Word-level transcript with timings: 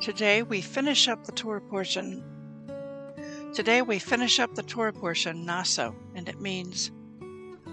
Today 0.00 0.42
we 0.42 0.60
finish 0.60 1.08
up 1.08 1.24
the 1.24 1.32
Torah 1.32 1.60
portion. 1.60 2.22
Today 3.54 3.80
we 3.80 3.98
finish 3.98 4.40
up 4.40 4.54
the 4.54 4.62
Torah 4.62 4.92
portion, 4.92 5.46
Naso, 5.46 5.94
and 6.14 6.28
it 6.28 6.40
means 6.40 6.90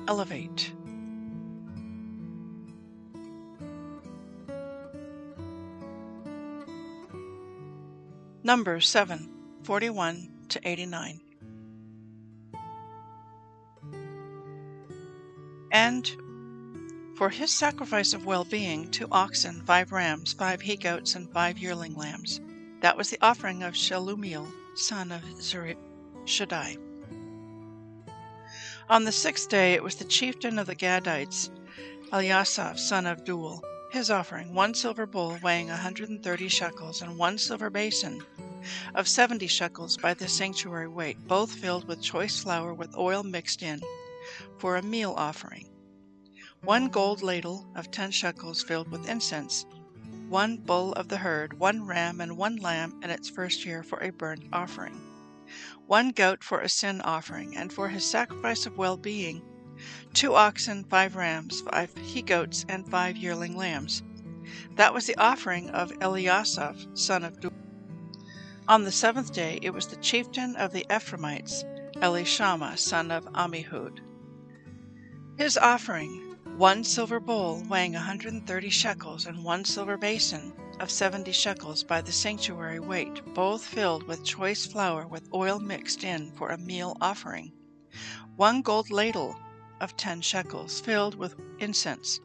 elevate. 0.08 0.72
Number 8.44 8.80
7, 8.80 9.30
41 9.64 10.30
to 10.50 10.60
89. 10.64 11.22
And 15.72 16.12
for 17.22 17.30
his 17.30 17.54
sacrifice 17.54 18.16
of 18.16 18.26
well 18.26 18.44
being, 18.44 18.90
two 18.90 19.08
oxen, 19.12 19.62
five 19.68 19.92
rams, 19.92 20.34
five 20.34 20.60
he 20.60 20.76
goats, 20.76 21.14
and 21.14 21.32
five 21.32 21.60
yearling 21.60 21.94
lambs. 21.94 22.42
That 22.80 22.98
was 22.98 23.12
the 23.12 23.20
offering 23.22 23.62
of 23.62 23.76
Shelumiel, 23.76 24.52
son 24.74 25.12
of 25.12 25.22
Zurishaddai. 25.36 26.78
On 28.90 29.04
the 29.04 29.12
sixth 29.12 29.50
day 29.50 29.74
it 29.74 29.84
was 29.84 29.98
the 29.98 30.06
chieftain 30.06 30.58
of 30.58 30.66
the 30.66 30.76
Gadites, 30.76 31.52
Eliasaph, 32.12 32.80
son 32.80 33.06
of 33.06 33.24
Deuel, 33.24 33.62
his 33.92 34.10
offering, 34.10 34.56
one 34.56 34.74
silver 34.74 35.06
bowl 35.06 35.38
weighing 35.44 35.70
a 35.70 35.74
130 35.74 36.48
shekels, 36.48 37.04
and 37.04 37.20
one 37.20 37.38
silver 37.38 37.70
basin 37.70 38.20
of 38.96 39.08
70 39.08 39.46
shekels 39.46 39.96
by 39.96 40.16
the 40.16 40.28
sanctuary 40.28 40.88
weight, 40.88 41.20
both 41.28 41.54
filled 41.54 41.88
with 41.88 42.02
choice 42.02 42.42
flour 42.42 42.74
with 42.74 42.98
oil 42.98 43.22
mixed 43.22 43.62
in, 43.62 43.80
for 44.58 44.76
a 44.78 44.82
meal 44.82 45.14
offering 45.16 45.71
one 46.64 46.90
gold 46.90 47.24
ladle 47.24 47.68
of 47.76 47.90
ten 47.90 48.12
shekels 48.12 48.62
filled 48.62 48.88
with 48.92 49.10
incense, 49.10 49.66
one 50.30 50.58
bull 50.58 50.94
of 50.94 51.08
the 51.08 51.18
herd, 51.18 51.58
one 51.58 51.84
ram, 51.88 52.22
and 52.22 52.38
one 52.38 52.56
lamb 52.58 53.00
in 53.02 53.10
its 53.10 53.28
first 53.28 53.66
year 53.66 53.82
for 53.82 54.00
a 54.00 54.12
burnt 54.12 54.44
offering, 54.54 55.02
one 55.88 56.12
goat 56.12 56.44
for 56.44 56.62
a 56.62 56.70
sin 56.70 57.02
offering, 57.02 57.58
and 57.58 57.74
for 57.74 57.90
his 57.90 58.06
sacrifice 58.06 58.68
of 58.68 58.78
well 58.78 58.96
being, 58.96 59.42
two 60.14 60.36
oxen, 60.36 60.84
five 60.84 61.16
rams, 61.16 61.62
five 61.62 61.92
he 61.98 62.22
goats, 62.22 62.64
and 62.70 62.88
five 62.88 63.18
yearling 63.18 63.58
lambs. 63.58 64.04
That 64.76 64.94
was 64.94 65.08
the 65.08 65.18
offering 65.18 65.72
of 65.72 65.92
Eliasaph, 65.94 66.96
son 66.96 67.24
of 67.24 67.40
Deuel. 67.40 67.54
On 68.68 68.84
the 68.84 68.92
seventh 68.92 69.34
day 69.34 69.58
it 69.64 69.72
was 69.72 69.88
the 69.88 69.96
chieftain 69.96 70.56
of 70.58 70.74
the 70.74 70.86
Ephraimites, 70.96 71.66
Elishama, 71.96 72.78
son 72.78 73.10
of 73.10 73.26
Ammihud. 73.34 74.00
His 75.38 75.58
offering 75.58 76.31
one 76.62 76.84
silver 76.84 77.20
bowl 77.20 77.60
weighing 77.68 77.94
130 77.94 78.70
shekels, 78.70 79.26
and 79.26 79.44
one 79.44 79.66
silver 79.66 79.98
basin 79.98 80.54
of 80.80 80.92
70 80.92 81.32
shekels 81.32 81.84
by 81.84 82.00
the 82.00 82.12
sanctuary 82.12 82.80
weight, 82.80 83.20
both 83.34 83.66
filled 83.66 84.04
with 84.04 84.24
choice 84.24 84.68
flour 84.68 85.08
with 85.08 85.28
oil 85.34 85.58
mixed 85.58 86.04
in 86.04 86.32
for 86.34 86.50
a 86.50 86.58
meal 86.60 86.96
offering. 87.02 87.52
One 88.36 88.62
gold 88.62 88.92
ladle 88.92 89.40
of 89.80 89.98
10 89.98 90.22
shekels 90.22 90.80
filled 90.80 91.16
with 91.16 91.34
incense. 91.58 92.20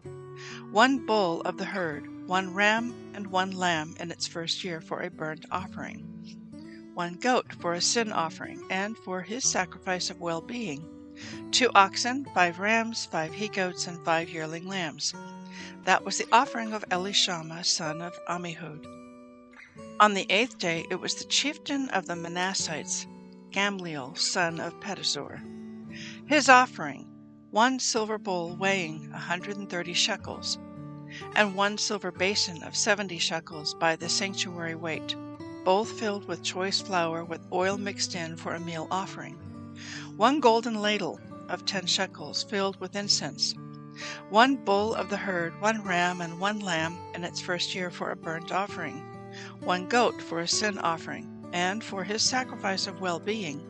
One 0.70 1.06
bull 1.06 1.40
of 1.40 1.56
the 1.56 1.64
herd, 1.64 2.28
one 2.28 2.52
ram, 2.52 3.12
and 3.14 3.28
one 3.28 3.52
lamb 3.52 3.94
in 3.98 4.10
its 4.10 4.26
first 4.26 4.62
year 4.62 4.82
for 4.82 5.00
a 5.00 5.08
burnt 5.08 5.46
offering. 5.50 6.92
One 6.92 7.14
goat 7.14 7.54
for 7.54 7.72
a 7.72 7.80
sin 7.80 8.12
offering, 8.12 8.66
and 8.68 8.98
for 8.98 9.22
his 9.22 9.44
sacrifice 9.44 10.10
of 10.10 10.20
well 10.20 10.42
being 10.42 10.95
two 11.50 11.70
oxen, 11.74 12.26
five 12.34 12.58
rams, 12.58 13.06
five 13.06 13.32
he 13.32 13.48
goats, 13.48 13.86
and 13.86 14.04
five 14.04 14.28
yearling 14.28 14.66
lambs. 14.66 15.14
That 15.84 16.04
was 16.04 16.18
the 16.18 16.26
offering 16.32 16.72
of 16.72 16.84
Elishama, 16.90 17.64
son 17.64 18.02
of 18.02 18.12
Ammihud. 18.28 18.84
On 19.98 20.12
the 20.12 20.26
eighth 20.30 20.58
day 20.58 20.86
it 20.90 20.96
was 20.96 21.14
the 21.14 21.24
chieftain 21.24 21.88
of 21.90 22.06
the 22.06 22.14
Manassites, 22.14 23.06
Gamliel, 23.50 24.18
son 24.18 24.60
of 24.60 24.78
Pedahzur. 24.80 25.40
His 26.26 26.48
offering, 26.48 27.06
one 27.50 27.78
silver 27.78 28.18
bowl 28.18 28.54
weighing 28.54 29.06
a 29.06 29.12
130 29.12 29.94
shekels, 29.94 30.58
and 31.34 31.54
one 31.54 31.78
silver 31.78 32.10
basin 32.10 32.62
of 32.62 32.76
70 32.76 33.16
shekels 33.18 33.72
by 33.74 33.96
the 33.96 34.08
sanctuary 34.08 34.74
weight, 34.74 35.14
both 35.64 35.98
filled 35.98 36.28
with 36.28 36.42
choice 36.42 36.80
flour 36.80 37.24
with 37.24 37.40
oil 37.52 37.78
mixed 37.78 38.14
in 38.14 38.36
for 38.36 38.54
a 38.54 38.60
meal 38.60 38.86
offering 38.90 39.38
one 40.16 40.40
golden 40.40 40.80
ladle 40.80 41.20
of 41.50 41.66
ten 41.66 41.84
shekels 41.84 42.42
filled 42.42 42.80
with 42.80 42.96
incense, 42.96 43.54
one 44.30 44.56
bull 44.56 44.94
of 44.94 45.10
the 45.10 45.16
herd, 45.16 45.52
one 45.60 45.82
ram, 45.84 46.22
and 46.22 46.40
one 46.40 46.58
lamb 46.58 46.96
in 47.14 47.22
its 47.22 47.38
first 47.38 47.74
year 47.74 47.90
for 47.90 48.10
a 48.10 48.16
burnt 48.16 48.50
offering, 48.50 48.96
one 49.60 49.86
goat 49.86 50.22
for 50.22 50.40
a 50.40 50.48
sin 50.48 50.78
offering, 50.78 51.46
and 51.52 51.84
for 51.84 52.02
his 52.02 52.22
sacrifice 52.22 52.86
of 52.86 53.02
well 53.02 53.20
being, 53.20 53.60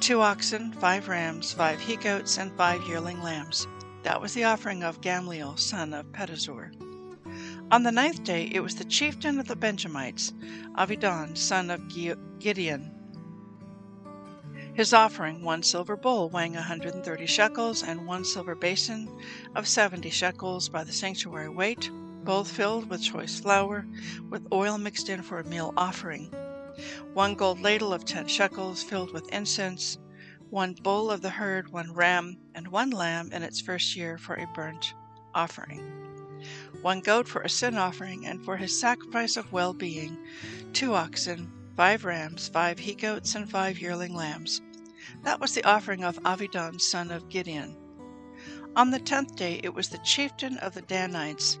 two 0.00 0.22
oxen, 0.22 0.72
five 0.72 1.06
rams, 1.06 1.52
five 1.52 1.78
he 1.78 1.96
goats, 1.96 2.38
and 2.38 2.56
five 2.56 2.82
yearling 2.88 3.22
lambs. 3.22 3.66
That 4.04 4.22
was 4.22 4.32
the 4.32 4.44
offering 4.44 4.82
of 4.82 5.02
Gamliel, 5.02 5.58
son 5.58 5.92
of 5.92 6.06
Pedahzur. 6.12 6.72
On 7.70 7.82
the 7.82 7.92
ninth 7.92 8.24
day 8.24 8.50
it 8.54 8.60
was 8.60 8.76
the 8.76 8.84
chieftain 8.84 9.38
of 9.38 9.48
the 9.48 9.56
Benjamites, 9.56 10.32
Avidan, 10.78 11.36
son 11.36 11.70
of 11.70 11.88
Gideon. 12.38 12.93
His 14.74 14.92
offering 14.92 15.44
one 15.44 15.62
silver 15.62 15.96
bowl 15.96 16.30
weighing 16.30 16.56
a 16.56 16.58
130 16.58 17.26
shekels, 17.26 17.84
and 17.84 18.06
one 18.06 18.24
silver 18.24 18.56
basin 18.56 19.08
of 19.54 19.68
70 19.68 20.10
shekels 20.10 20.68
by 20.68 20.82
the 20.82 20.92
sanctuary 20.92 21.48
weight, 21.48 21.90
both 22.24 22.50
filled 22.50 22.90
with 22.90 23.00
choice 23.00 23.38
flour, 23.38 23.86
with 24.30 24.48
oil 24.52 24.76
mixed 24.76 25.08
in 25.08 25.22
for 25.22 25.38
a 25.38 25.44
meal 25.44 25.72
offering. 25.76 26.32
One 27.12 27.36
gold 27.36 27.60
ladle 27.60 27.92
of 27.92 28.04
10 28.04 28.26
shekels 28.26 28.82
filled 28.82 29.12
with 29.12 29.32
incense, 29.32 29.96
one 30.50 30.74
bull 30.74 31.08
of 31.08 31.22
the 31.22 31.30
herd, 31.30 31.68
one 31.70 31.92
ram, 31.92 32.36
and 32.54 32.66
one 32.66 32.90
lamb 32.90 33.30
in 33.32 33.44
its 33.44 33.60
first 33.60 33.94
year 33.94 34.18
for 34.18 34.34
a 34.34 34.46
burnt 34.54 34.92
offering 35.34 36.04
one 36.82 37.00
goat 37.00 37.26
for 37.26 37.40
a 37.40 37.48
sin 37.48 37.78
offering, 37.78 38.26
and 38.26 38.44
for 38.44 38.58
his 38.58 38.78
sacrifice 38.78 39.38
of 39.38 39.52
well 39.52 39.72
being, 39.72 40.18
two 40.74 40.92
oxen, 40.92 41.50
five 41.76 42.04
rams, 42.04 42.48
five 42.48 42.78
he 42.78 42.94
goats, 42.94 43.34
and 43.34 43.50
five 43.50 43.78
yearling 43.78 44.14
lambs. 44.14 44.62
That 45.22 45.40
was 45.40 45.54
the 45.54 45.64
offering 45.64 46.04
of 46.04 46.18
Avidan, 46.24 46.78
son 46.80 47.10
of 47.10 47.28
Gideon. 47.28 47.76
On 48.76 48.90
the 48.90 48.98
tenth 48.98 49.34
day 49.36 49.60
it 49.62 49.74
was 49.74 49.88
the 49.88 49.98
chieftain 49.98 50.56
of 50.58 50.74
the 50.74 50.82
Danites, 50.82 51.58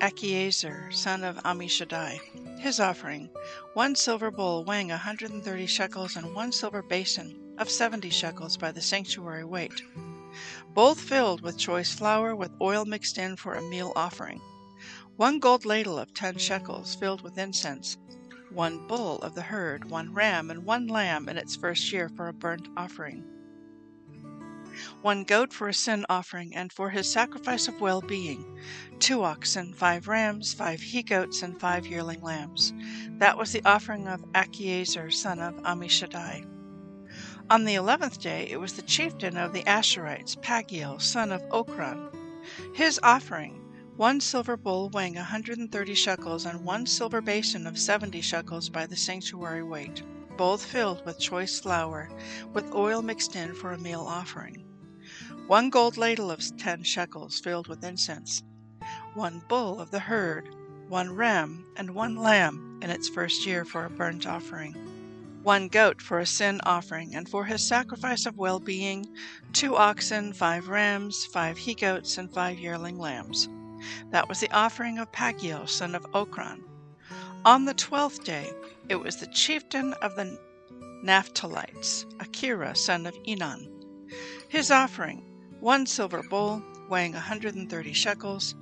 Achiezer, 0.00 0.92
son 0.92 1.22
of 1.22 1.36
Ammishaddai. 1.44 2.58
His 2.60 2.80
offering, 2.80 3.30
one 3.74 3.94
silver 3.94 4.30
bowl 4.30 4.64
weighing 4.64 4.90
a 4.90 4.94
130 4.94 5.66
shekels, 5.66 6.16
and 6.16 6.34
one 6.34 6.52
silver 6.52 6.82
basin 6.82 7.38
of 7.58 7.70
70 7.70 8.10
shekels 8.10 8.56
by 8.56 8.72
the 8.72 8.80
sanctuary 8.80 9.44
weight, 9.44 9.82
both 10.74 11.00
filled 11.00 11.40
with 11.40 11.58
choice 11.58 11.92
flour 11.92 12.34
with 12.34 12.50
oil 12.60 12.84
mixed 12.84 13.18
in 13.18 13.36
for 13.36 13.54
a 13.54 13.62
meal 13.62 13.92
offering 13.94 14.40
one 15.16 15.38
gold 15.38 15.66
ladle 15.66 15.98
of 15.98 16.14
ten 16.14 16.38
shekels 16.38 16.94
filled 16.94 17.20
with 17.20 17.36
incense, 17.36 17.98
one 18.54 18.86
bull 18.86 19.18
of 19.18 19.34
the 19.34 19.42
herd, 19.42 19.90
one 19.90 20.12
ram, 20.12 20.50
and 20.50 20.64
one 20.64 20.86
lamb 20.86 21.28
in 21.28 21.38
its 21.38 21.56
first 21.56 21.92
year 21.92 22.08
for 22.08 22.28
a 22.28 22.32
burnt 22.32 22.68
offering, 22.76 23.24
one 25.02 25.24
goat 25.24 25.52
for 25.52 25.68
a 25.68 25.74
sin 25.74 26.04
offering, 26.08 26.54
and 26.54 26.72
for 26.72 26.90
his 26.90 27.10
sacrifice 27.10 27.68
of 27.68 27.80
well 27.80 28.00
being, 28.00 28.58
two 28.98 29.22
oxen, 29.22 29.72
five 29.72 30.08
rams, 30.08 30.54
five 30.54 30.80
he 30.80 31.02
goats, 31.02 31.42
and 31.42 31.60
five 31.60 31.86
yearling 31.86 32.20
lambs. 32.20 32.72
That 33.18 33.36
was 33.36 33.52
the 33.52 33.64
offering 33.64 34.08
of 34.08 34.24
Achiezer, 34.32 35.12
son 35.12 35.40
of 35.40 35.54
Ammishaddai. 35.62 36.46
On 37.50 37.64
the 37.64 37.74
eleventh 37.74 38.20
day 38.20 38.48
it 38.50 38.58
was 38.58 38.74
the 38.74 38.82
chieftain 38.82 39.36
of 39.36 39.52
the 39.52 39.62
Asherites, 39.64 40.36
Pagiel, 40.36 41.00
son 41.00 41.32
of 41.32 41.42
Ochran. 41.50 42.14
His 42.74 42.98
offering 43.02 43.61
one 43.96 44.18
silver 44.20 44.56
bowl 44.56 44.88
weighing 44.88 45.16
130 45.16 45.94
shekels, 45.94 46.46
and 46.46 46.64
one 46.64 46.86
silver 46.86 47.20
basin 47.20 47.66
of 47.66 47.78
70 47.78 48.22
shekels 48.22 48.70
by 48.70 48.86
the 48.86 48.96
sanctuary 48.96 49.62
weight, 49.62 50.02
both 50.38 50.64
filled 50.64 51.04
with 51.04 51.18
choice 51.18 51.60
flour, 51.60 52.10
with 52.54 52.72
oil 52.74 53.02
mixed 53.02 53.36
in 53.36 53.54
for 53.54 53.72
a 53.72 53.78
meal 53.78 54.00
offering. 54.00 54.64
One 55.46 55.68
gold 55.68 55.98
ladle 55.98 56.30
of 56.30 56.56
10 56.56 56.84
shekels 56.84 57.38
filled 57.38 57.68
with 57.68 57.84
incense. 57.84 58.42
One 59.12 59.42
bull 59.46 59.78
of 59.78 59.90
the 59.90 59.98
herd, 59.98 60.48
one 60.88 61.14
ram, 61.14 61.66
and 61.76 61.94
one 61.94 62.16
lamb 62.16 62.80
in 62.82 62.88
its 62.88 63.10
first 63.10 63.44
year 63.44 63.66
for 63.66 63.84
a 63.84 63.90
burnt 63.90 64.26
offering. 64.26 64.72
One 65.42 65.68
goat 65.68 66.00
for 66.00 66.18
a 66.18 66.26
sin 66.26 66.62
offering, 66.64 67.14
and 67.14 67.28
for 67.28 67.44
his 67.44 67.62
sacrifice 67.62 68.24
of 68.24 68.38
well 68.38 68.58
being, 68.58 69.06
two 69.52 69.76
oxen, 69.76 70.32
five 70.32 70.68
rams, 70.68 71.26
five 71.26 71.58
he 71.58 71.74
goats, 71.74 72.16
and 72.16 72.32
five 72.32 72.58
yearling 72.58 72.96
lambs. 72.96 73.50
That 74.10 74.28
was 74.28 74.40
the 74.40 74.50
offering 74.52 74.98
of 74.98 75.10
Pagiel, 75.10 75.68
son 75.68 75.94
of 75.94 76.04
Ochran. 76.12 76.62
On 77.44 77.64
the 77.64 77.74
twelfth 77.74 78.22
day 78.22 78.52
it 78.88 78.96
was 78.96 79.16
the 79.16 79.26
chieftain 79.26 79.92
of 79.94 80.14
the 80.14 80.38
Naphtalites, 81.02 82.04
Akira, 82.20 82.76
son 82.76 83.06
of 83.06 83.14
Enan. 83.24 83.68
His 84.48 84.70
offering, 84.70 85.24
one 85.58 85.86
silver 85.86 86.22
bowl 86.22 86.62
weighing 86.88 87.14
a 87.14 87.16
130 87.16 87.92
shekels, 87.92 88.54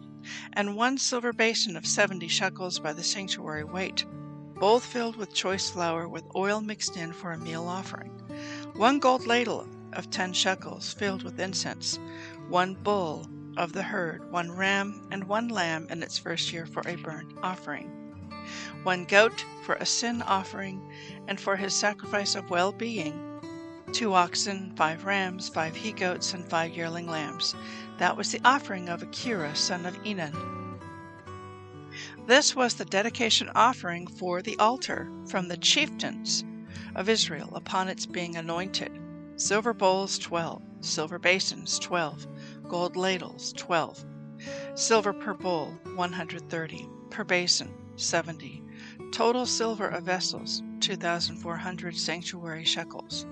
and 0.54 0.76
one 0.76 0.96
silver 0.96 1.32
basin 1.32 1.76
of 1.76 1.86
70 1.86 2.28
shekels 2.28 2.78
by 2.78 2.92
the 2.94 3.02
sanctuary 3.02 3.64
weight, 3.64 4.06
both 4.54 4.84
filled 4.84 5.16
with 5.16 5.34
choice 5.34 5.68
flour 5.68 6.08
with 6.08 6.24
oil 6.34 6.60
mixed 6.60 6.96
in 6.96 7.12
for 7.12 7.32
a 7.32 7.38
meal 7.38 7.66
offering, 7.66 8.10
one 8.74 8.98
gold 8.98 9.26
ladle 9.26 9.68
of 9.92 10.08
10 10.10 10.32
shekels 10.32 10.92
filled 10.94 11.22
with 11.24 11.40
incense, 11.40 11.98
one 12.48 12.74
bull 12.74 13.26
of 13.56 13.72
the 13.72 13.82
herd, 13.82 14.30
one 14.30 14.50
ram 14.50 15.06
and 15.10 15.24
one 15.24 15.48
lamb 15.48 15.86
in 15.90 16.02
its 16.02 16.18
first 16.18 16.52
year 16.52 16.66
for 16.66 16.82
a 16.86 16.96
burnt 16.96 17.32
offering, 17.42 17.90
one 18.82 19.04
goat 19.04 19.44
for 19.64 19.74
a 19.76 19.86
sin 19.86 20.22
offering, 20.22 20.80
and 21.28 21.40
for 21.40 21.56
his 21.56 21.74
sacrifice 21.74 22.34
of 22.34 22.50
well 22.50 22.72
being, 22.72 23.40
two 23.92 24.14
oxen, 24.14 24.72
five 24.76 25.04
rams, 25.04 25.48
five 25.48 25.74
he 25.74 25.92
goats, 25.92 26.32
and 26.34 26.48
five 26.48 26.76
yearling 26.76 27.06
lambs. 27.06 27.54
That 27.98 28.16
was 28.16 28.30
the 28.32 28.40
offering 28.44 28.88
of 28.88 29.02
Akira, 29.02 29.54
son 29.54 29.84
of 29.84 29.94
Enan. 30.04 30.78
This 32.26 32.54
was 32.54 32.74
the 32.74 32.84
dedication 32.84 33.50
offering 33.54 34.06
for 34.06 34.42
the 34.42 34.56
altar 34.58 35.10
from 35.28 35.48
the 35.48 35.56
chieftains 35.56 36.44
of 36.94 37.08
Israel 37.08 37.50
upon 37.54 37.88
its 37.88 38.06
being 38.06 38.36
anointed. 38.36 38.92
Silver 39.36 39.74
bowls, 39.74 40.18
twelve, 40.18 40.62
silver 40.80 41.18
basins, 41.18 41.78
twelve, 41.78 42.26
gold 42.70 42.94
ladles 42.94 43.52
12 43.54 44.06
silver 44.76 45.12
per 45.12 45.34
bowl 45.34 45.76
130 45.96 46.88
per 47.10 47.24
basin 47.24 47.74
70 47.96 48.62
total 49.10 49.44
silver 49.44 49.88
of 49.88 50.04
vessels 50.04 50.62
2400 50.78 51.96
sanctuary 51.96 52.64
shekels. 52.64 53.26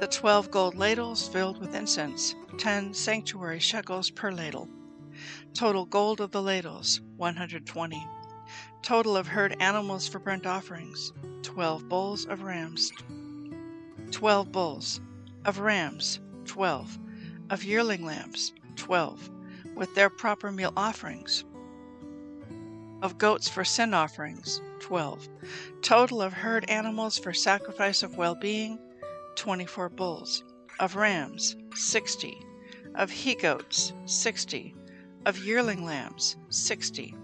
The 0.00 0.08
12 0.08 0.50
gold 0.50 0.74
ladles 0.74 1.28
filled 1.28 1.60
with 1.60 1.72
incense 1.72 2.34
10 2.58 2.92
sanctuary 2.94 3.60
shekels 3.60 4.10
per 4.10 4.32
ladle. 4.32 4.68
Total 5.54 5.86
gold 5.86 6.20
of 6.20 6.32
the 6.32 6.42
ladles 6.42 7.00
120 7.16 8.06
total 8.82 9.16
of 9.16 9.28
herd 9.28 9.56
animals 9.60 10.08
for 10.08 10.18
burnt 10.18 10.46
offerings 10.46 11.12
12 11.42 11.88
bulls 11.88 12.26
of 12.26 12.42
rams. 12.42 12.90
12 14.10 14.50
bulls 14.50 15.00
of 15.44 15.60
rams 15.60 16.18
12 16.44 16.98
of 17.50 17.64
yearling 17.64 18.04
lambs, 18.04 18.52
twelve, 18.76 19.30
with 19.74 19.94
their 19.94 20.10
proper 20.10 20.50
meal 20.50 20.72
offerings. 20.76 21.44
Of 23.00 23.18
goats 23.18 23.48
for 23.48 23.64
sin 23.64 23.94
offerings, 23.94 24.60
twelve. 24.80 25.28
Total 25.82 26.20
of 26.20 26.32
herd 26.32 26.68
animals 26.68 27.18
for 27.18 27.32
sacrifice 27.32 28.02
of 28.02 28.16
well 28.16 28.34
being, 28.34 28.78
twenty 29.36 29.66
four 29.66 29.88
bulls. 29.88 30.42
Of 30.80 30.96
rams, 30.96 31.56
sixty. 31.74 32.38
Of 32.94 33.10
he 33.10 33.34
goats, 33.34 33.92
sixty. 34.06 34.74
Of 35.26 35.38
yearling 35.38 35.84
lambs, 35.84 36.36
sixty. 36.48 37.14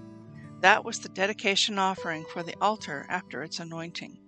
That 0.61 0.85
was 0.85 1.01
the 1.01 1.09
dedication 1.11 1.79
offering 1.79 2.25
for 2.33 2.43
the 2.43 2.55
altar 2.61 3.07
after 3.09 3.43
its 3.43 3.59
anointing. 3.61 4.19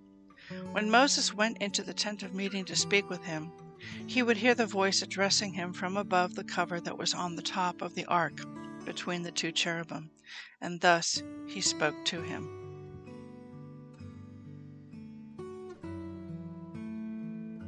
When 0.73 0.91
Moses 0.91 1.33
went 1.35 1.59
into 1.59 1.83
the 1.83 1.95
tent 1.95 2.23
of 2.23 2.35
meeting 2.35 2.65
to 2.67 2.77
speak 2.77 3.09
with 3.09 3.25
him, 3.25 3.51
he 4.07 4.23
would 4.23 4.37
hear 4.37 4.55
the 4.55 4.67
voice 4.67 5.03
addressing 5.03 5.53
him 5.53 5.73
from 5.73 5.97
above 5.97 6.35
the 6.35 6.45
cover 6.45 6.81
that 6.81 6.99
was 6.99 7.15
on 7.15 7.37
the 7.37 7.43
top 7.43 7.83
of 7.83 7.95
the 7.95 8.05
ark 8.07 8.41
between 8.85 9.23
the 9.23 9.33
two 9.33 9.53
cherubim, 9.53 10.11
and 10.61 10.81
thus 10.81 11.23
he 11.47 11.61
spoke 11.61 12.05
to 12.05 12.23
him. 12.23 12.49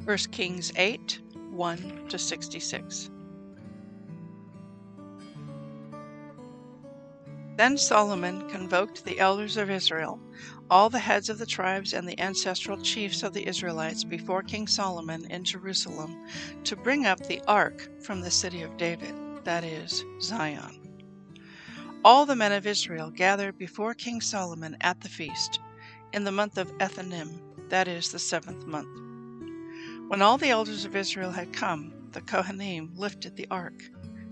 First 0.04 0.32
Kings 0.32 0.72
8 0.76 1.20
1 1.50 2.06
to 2.08 2.18
66. 2.18 3.10
Then 7.56 7.76
Solomon 7.76 8.48
convoked 8.48 9.04
the 9.04 9.18
elders 9.18 9.56
of 9.56 9.68
Israel, 9.68 10.20
all 10.70 10.90
the 10.90 10.98
heads 10.98 11.28
of 11.28 11.38
the 11.38 11.46
tribes 11.46 11.94
and 11.94 12.06
the 12.06 12.18
ancestral 12.20 12.76
chiefs 12.78 13.22
of 13.22 13.32
the 13.32 13.46
Israelites 13.46 14.04
before 14.04 14.42
King 14.42 14.66
Solomon 14.66 15.24
in 15.30 15.44
Jerusalem 15.44 16.26
to 16.64 16.76
bring 16.76 17.06
up 17.06 17.18
the 17.20 17.40
ark 17.46 17.88
from 18.02 18.20
the 18.20 18.30
city 18.30 18.62
of 18.62 18.76
David, 18.76 19.14
that 19.44 19.64
is, 19.64 20.04
Zion. 20.20 20.80
All 22.04 22.26
the 22.26 22.36
men 22.36 22.52
of 22.52 22.66
Israel 22.66 23.10
gathered 23.10 23.58
before 23.58 23.94
King 23.94 24.20
Solomon 24.20 24.76
at 24.82 25.00
the 25.00 25.08
feast, 25.08 25.60
in 26.12 26.24
the 26.24 26.32
month 26.32 26.58
of 26.58 26.70
Ethanim, 26.78 27.40
that 27.70 27.88
is, 27.88 28.12
the 28.12 28.18
seventh 28.18 28.66
month. 28.66 28.88
When 30.08 30.22
all 30.22 30.38
the 30.38 30.50
elders 30.50 30.84
of 30.84 30.96
Israel 30.96 31.32
had 31.32 31.52
come, 31.52 31.92
the 32.12 32.20
Kohanim 32.20 32.96
lifted 32.96 33.36
the 33.36 33.48
ark, 33.50 33.82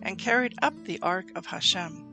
and 0.02 0.18
carried 0.18 0.54
up 0.62 0.74
the 0.84 1.00
ark 1.00 1.26
of 1.34 1.46
Hashem 1.46 2.05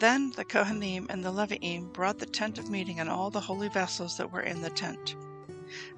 Then 0.00 0.30
the 0.30 0.46
Kohanim 0.46 1.08
and 1.10 1.22
the 1.22 1.30
Leviim 1.30 1.92
brought 1.92 2.20
the 2.20 2.24
tent 2.24 2.58
of 2.58 2.70
meeting 2.70 3.00
and 3.00 3.10
all 3.10 3.28
the 3.28 3.38
holy 3.38 3.68
vessels 3.68 4.16
that 4.16 4.32
were 4.32 4.40
in 4.40 4.62
the 4.62 4.70
tent. 4.70 5.14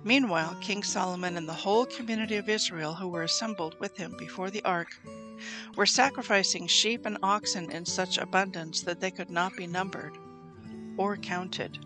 Meanwhile, 0.02 0.56
King 0.60 0.82
Solomon 0.82 1.36
and 1.36 1.48
the 1.48 1.52
whole 1.54 1.86
community 1.86 2.34
of 2.34 2.48
Israel 2.48 2.94
who 2.94 3.06
were 3.06 3.22
assembled 3.22 3.78
with 3.78 3.96
him 3.96 4.16
before 4.18 4.50
the 4.50 4.64
ark 4.64 4.98
were 5.76 5.86
sacrificing 5.86 6.66
sheep 6.66 7.06
and 7.06 7.16
oxen 7.22 7.70
in 7.70 7.86
such 7.86 8.18
abundance 8.18 8.80
that 8.80 9.00
they 9.00 9.12
could 9.12 9.30
not 9.30 9.56
be 9.56 9.68
numbered 9.68 10.18
or 10.96 11.16
counted. 11.16 11.78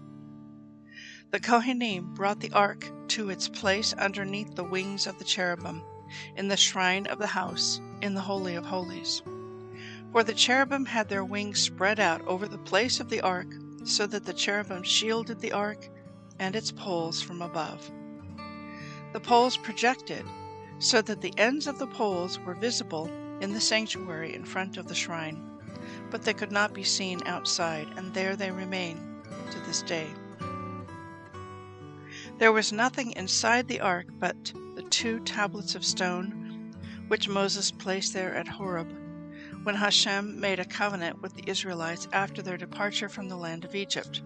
The 1.32 1.40
Kohanim 1.40 2.14
brought 2.14 2.40
the 2.40 2.52
ark 2.52 2.90
to 3.08 3.28
its 3.28 3.46
place 3.46 3.92
underneath 3.92 4.54
the 4.54 4.64
wings 4.64 5.06
of 5.06 5.18
the 5.18 5.24
cherubim, 5.24 5.82
in 6.34 6.48
the 6.48 6.56
shrine 6.56 7.06
of 7.08 7.18
the 7.18 7.26
house, 7.26 7.78
in 8.00 8.14
the 8.14 8.22
Holy 8.22 8.54
of 8.54 8.64
Holies. 8.64 9.20
For 10.12 10.22
the 10.22 10.34
cherubim 10.34 10.86
had 10.86 11.08
their 11.08 11.24
wings 11.24 11.60
spread 11.60 12.00
out 12.00 12.22
over 12.26 12.48
the 12.48 12.58
place 12.58 13.00
of 13.00 13.10
the 13.10 13.20
ark, 13.20 13.48
so 13.84 14.06
that 14.06 14.24
the 14.24 14.32
cherubim 14.32 14.82
shielded 14.82 15.40
the 15.40 15.52
ark 15.52 15.88
and 16.38 16.56
its 16.56 16.72
poles 16.72 17.22
from 17.22 17.42
above. 17.42 17.90
The 19.12 19.20
poles 19.20 19.56
projected, 19.56 20.24
so 20.78 21.02
that 21.02 21.20
the 21.20 21.34
ends 21.38 21.66
of 21.66 21.78
the 21.78 21.86
poles 21.86 22.38
were 22.38 22.54
visible 22.54 23.10
in 23.40 23.52
the 23.52 23.60
sanctuary 23.60 24.34
in 24.34 24.44
front 24.44 24.76
of 24.76 24.88
the 24.88 24.94
shrine, 24.94 25.42
but 26.10 26.22
they 26.22 26.34
could 26.34 26.52
not 26.52 26.72
be 26.72 26.84
seen 26.84 27.20
outside, 27.26 27.88
and 27.96 28.12
there 28.14 28.36
they 28.36 28.50
remain 28.50 29.22
to 29.50 29.60
this 29.60 29.82
day. 29.82 30.08
There 32.38 32.52
was 32.52 32.72
nothing 32.72 33.12
inside 33.12 33.68
the 33.68 33.80
ark 33.80 34.06
but 34.18 34.52
the 34.74 34.82
two 34.82 35.20
tablets 35.20 35.74
of 35.74 35.84
stone 35.84 36.74
which 37.08 37.28
Moses 37.28 37.70
placed 37.70 38.12
there 38.12 38.34
at 38.34 38.48
Horeb, 38.48 38.88
when 39.66 39.74
Hashem 39.74 40.38
made 40.38 40.60
a 40.60 40.64
covenant 40.64 41.20
with 41.20 41.34
the 41.34 41.50
Israelites 41.50 42.06
after 42.12 42.40
their 42.40 42.56
departure 42.56 43.08
from 43.08 43.28
the 43.28 43.34
land 43.34 43.64
of 43.64 43.74
Egypt. 43.74 44.22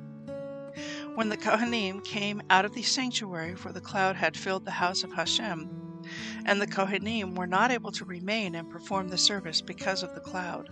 When 1.14 1.30
the 1.30 1.38
Kohanim 1.38 2.04
came 2.04 2.42
out 2.50 2.66
of 2.66 2.74
the 2.74 2.82
sanctuary, 2.82 3.54
for 3.54 3.72
the 3.72 3.80
cloud 3.80 4.16
had 4.16 4.36
filled 4.36 4.66
the 4.66 4.70
house 4.70 5.02
of 5.02 5.14
Hashem, 5.14 6.02
and 6.44 6.60
the 6.60 6.66
Kohanim 6.66 7.36
were 7.36 7.46
not 7.46 7.70
able 7.70 7.90
to 7.92 8.04
remain 8.04 8.54
and 8.54 8.68
perform 8.68 9.08
the 9.08 9.16
service 9.16 9.62
because 9.62 10.02
of 10.02 10.14
the 10.14 10.20
cloud, 10.20 10.68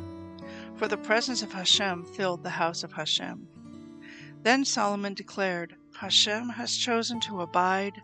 for 0.76 0.86
the 0.86 0.98
presence 0.98 1.40
of 1.40 1.50
Hashem 1.50 2.04
filled 2.04 2.42
the 2.42 2.50
house 2.50 2.84
of 2.84 2.92
Hashem. 2.92 3.48
Then 4.42 4.66
Solomon 4.66 5.14
declared, 5.14 5.76
Hashem 5.98 6.50
has 6.50 6.76
chosen 6.76 7.20
to 7.20 7.40
abide 7.40 8.02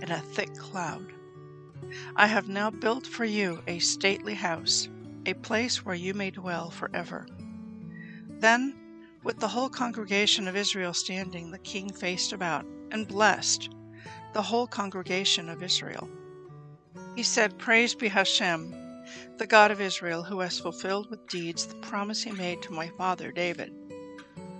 in 0.00 0.12
a 0.12 0.20
thick 0.20 0.54
cloud. 0.54 1.12
I 2.14 2.28
have 2.28 2.48
now 2.48 2.70
built 2.70 3.08
for 3.08 3.24
you 3.24 3.60
a 3.66 3.80
stately 3.80 4.34
house, 4.34 4.88
a 5.26 5.34
place 5.34 5.84
where 5.84 5.94
you 5.94 6.14
may 6.14 6.30
dwell 6.30 6.70
forever. 6.70 7.26
Then, 8.38 8.74
with 9.24 9.40
the 9.40 9.48
whole 9.48 9.68
congregation 9.68 10.46
of 10.46 10.54
Israel 10.56 10.94
standing, 10.94 11.50
the 11.50 11.58
king 11.58 11.92
faced 11.92 12.32
about 12.32 12.64
and 12.92 13.08
blessed 13.08 13.70
the 14.32 14.42
whole 14.42 14.68
congregation 14.68 15.48
of 15.48 15.64
Israel. 15.64 16.08
He 17.16 17.24
said, 17.24 17.58
Praise 17.58 17.94
be 17.94 18.06
Hashem, 18.06 18.72
the 19.38 19.46
God 19.46 19.70
of 19.72 19.80
Israel, 19.80 20.22
who 20.22 20.40
has 20.40 20.60
fulfilled 20.60 21.10
with 21.10 21.26
deeds 21.26 21.66
the 21.66 21.74
promise 21.76 22.22
he 22.22 22.30
made 22.30 22.62
to 22.62 22.72
my 22.72 22.88
father 22.96 23.32
David. 23.32 23.72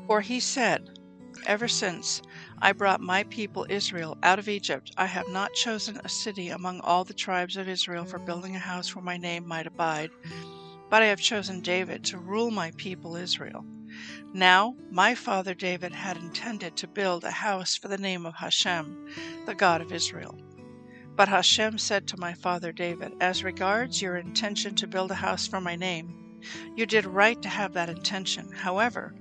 For 0.09 0.21
he 0.21 0.41
said, 0.41 0.99
Ever 1.47 1.69
since 1.69 2.23
I 2.59 2.73
brought 2.73 3.01
my 3.01 3.23
people 3.25 3.67
Israel 3.69 4.17
out 4.23 4.39
of 4.39 4.49
Egypt, 4.49 4.91
I 4.97 5.07
have 5.07 5.29
not 5.29 5.53
chosen 5.53 6.01
a 6.03 6.09
city 6.09 6.49
among 6.49 6.81
all 6.81 7.05
the 7.05 7.15
tribes 7.15 7.57
of 7.57 7.69
Israel 7.69 8.05
for 8.05 8.19
building 8.19 8.57
a 8.57 8.61
house 8.61 8.97
where 8.97 9.05
my 9.05 9.17
name 9.17 9.47
might 9.47 9.67
abide, 9.67 10.11
but 10.89 11.03
I 11.03 11.07
have 11.07 11.21
chosen 11.21 11.61
David 11.61 12.05
to 12.05 12.19
rule 12.19 12.51
my 12.51 12.73
people 12.77 13.17
Israel. 13.17 13.65
Now, 14.33 14.77
my 14.91 15.15
father 15.15 15.55
David 15.55 15.93
had 15.93 16.17
intended 16.17 16.77
to 16.77 16.89
build 16.89 17.25
a 17.25 17.31
house 17.31 17.77
for 17.77 17.89
the 17.89 17.99
name 17.99 18.27
of 18.27 18.35
Hashem, 18.35 19.07
the 19.47 19.55
God 19.55 19.81
of 19.81 19.93
Israel. 19.93 20.39
But 21.17 21.29
Hashem 21.29 21.79
said 21.79 22.07
to 22.09 22.21
my 22.21 22.35
father 22.35 22.73
David, 22.73 23.15
As 23.21 23.43
regards 23.43 24.03
your 24.03 24.17
intention 24.17 24.75
to 24.75 24.87
build 24.87 25.11
a 25.11 25.15
house 25.15 25.47
for 25.47 25.61
my 25.61 25.75
name, 25.75 26.41
you 26.77 26.85
did 26.85 27.07
right 27.07 27.41
to 27.41 27.49
have 27.49 27.73
that 27.73 27.89
intention. 27.89 28.53
However, 28.53 29.15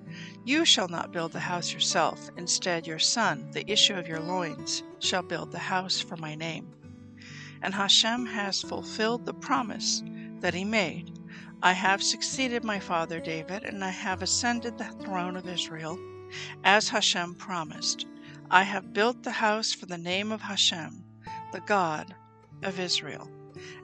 you 0.43 0.65
shall 0.65 0.89
not 0.89 1.13
build 1.13 1.31
the 1.31 1.39
house 1.39 1.72
yourself. 1.74 2.29
Instead, 2.38 2.86
your 2.86 3.00
son, 3.00 3.50
the 3.51 3.69
issue 3.72 3.93
of 3.93 4.07
your 4.07 4.19
loins, 4.19 4.84
shall 5.00 5.24
build 5.24 5.51
the 5.51 5.60
house 5.60 6.01
for 6.01 6.17
my 6.17 6.36
name. 6.36 6.67
And 7.62 7.74
Hashem 7.74 8.25
has 8.25 8.62
fulfilled 8.62 9.25
the 9.25 9.34
promise 9.34 10.03
that 10.41 10.53
he 10.53 10.65
made. 10.65 11.17
I 11.62 11.74
have 11.74 12.01
succeeded 12.01 12.63
my 12.63 12.80
father 12.80 13.20
David, 13.20 13.63
and 13.63 13.84
I 13.84 13.89
have 13.89 14.22
ascended 14.22 14.77
the 14.77 14.86
throne 15.04 15.36
of 15.36 15.48
Israel, 15.48 16.00
as 16.63 16.89
Hashem 16.89 17.36
promised. 17.36 18.06
I 18.50 18.63
have 18.63 18.94
built 18.94 19.24
the 19.24 19.32
house 19.32 19.74
for 19.74 19.86
the 19.86 19.98
name 19.98 20.32
of 20.32 20.42
Hashem, 20.42 21.04
the 21.51 21.62
God 21.62 22.15
of 22.63 22.80
Israel 22.80 23.30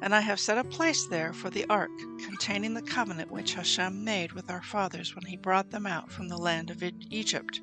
and 0.01 0.13
I 0.13 0.21
have 0.21 0.39
set 0.39 0.57
a 0.57 0.63
place 0.63 1.07
there 1.07 1.33
for 1.33 1.49
the 1.49 1.65
ark 1.69 1.91
containing 2.25 2.73
the 2.73 2.81
covenant 2.81 3.31
which 3.31 3.53
Hashem 3.53 4.03
made 4.03 4.33
with 4.33 4.49
our 4.49 4.61
fathers 4.61 5.15
when 5.15 5.25
he 5.25 5.37
brought 5.37 5.69
them 5.71 5.85
out 5.85 6.11
from 6.11 6.27
the 6.27 6.37
land 6.37 6.69
of 6.69 6.83
Egypt. 7.09 7.61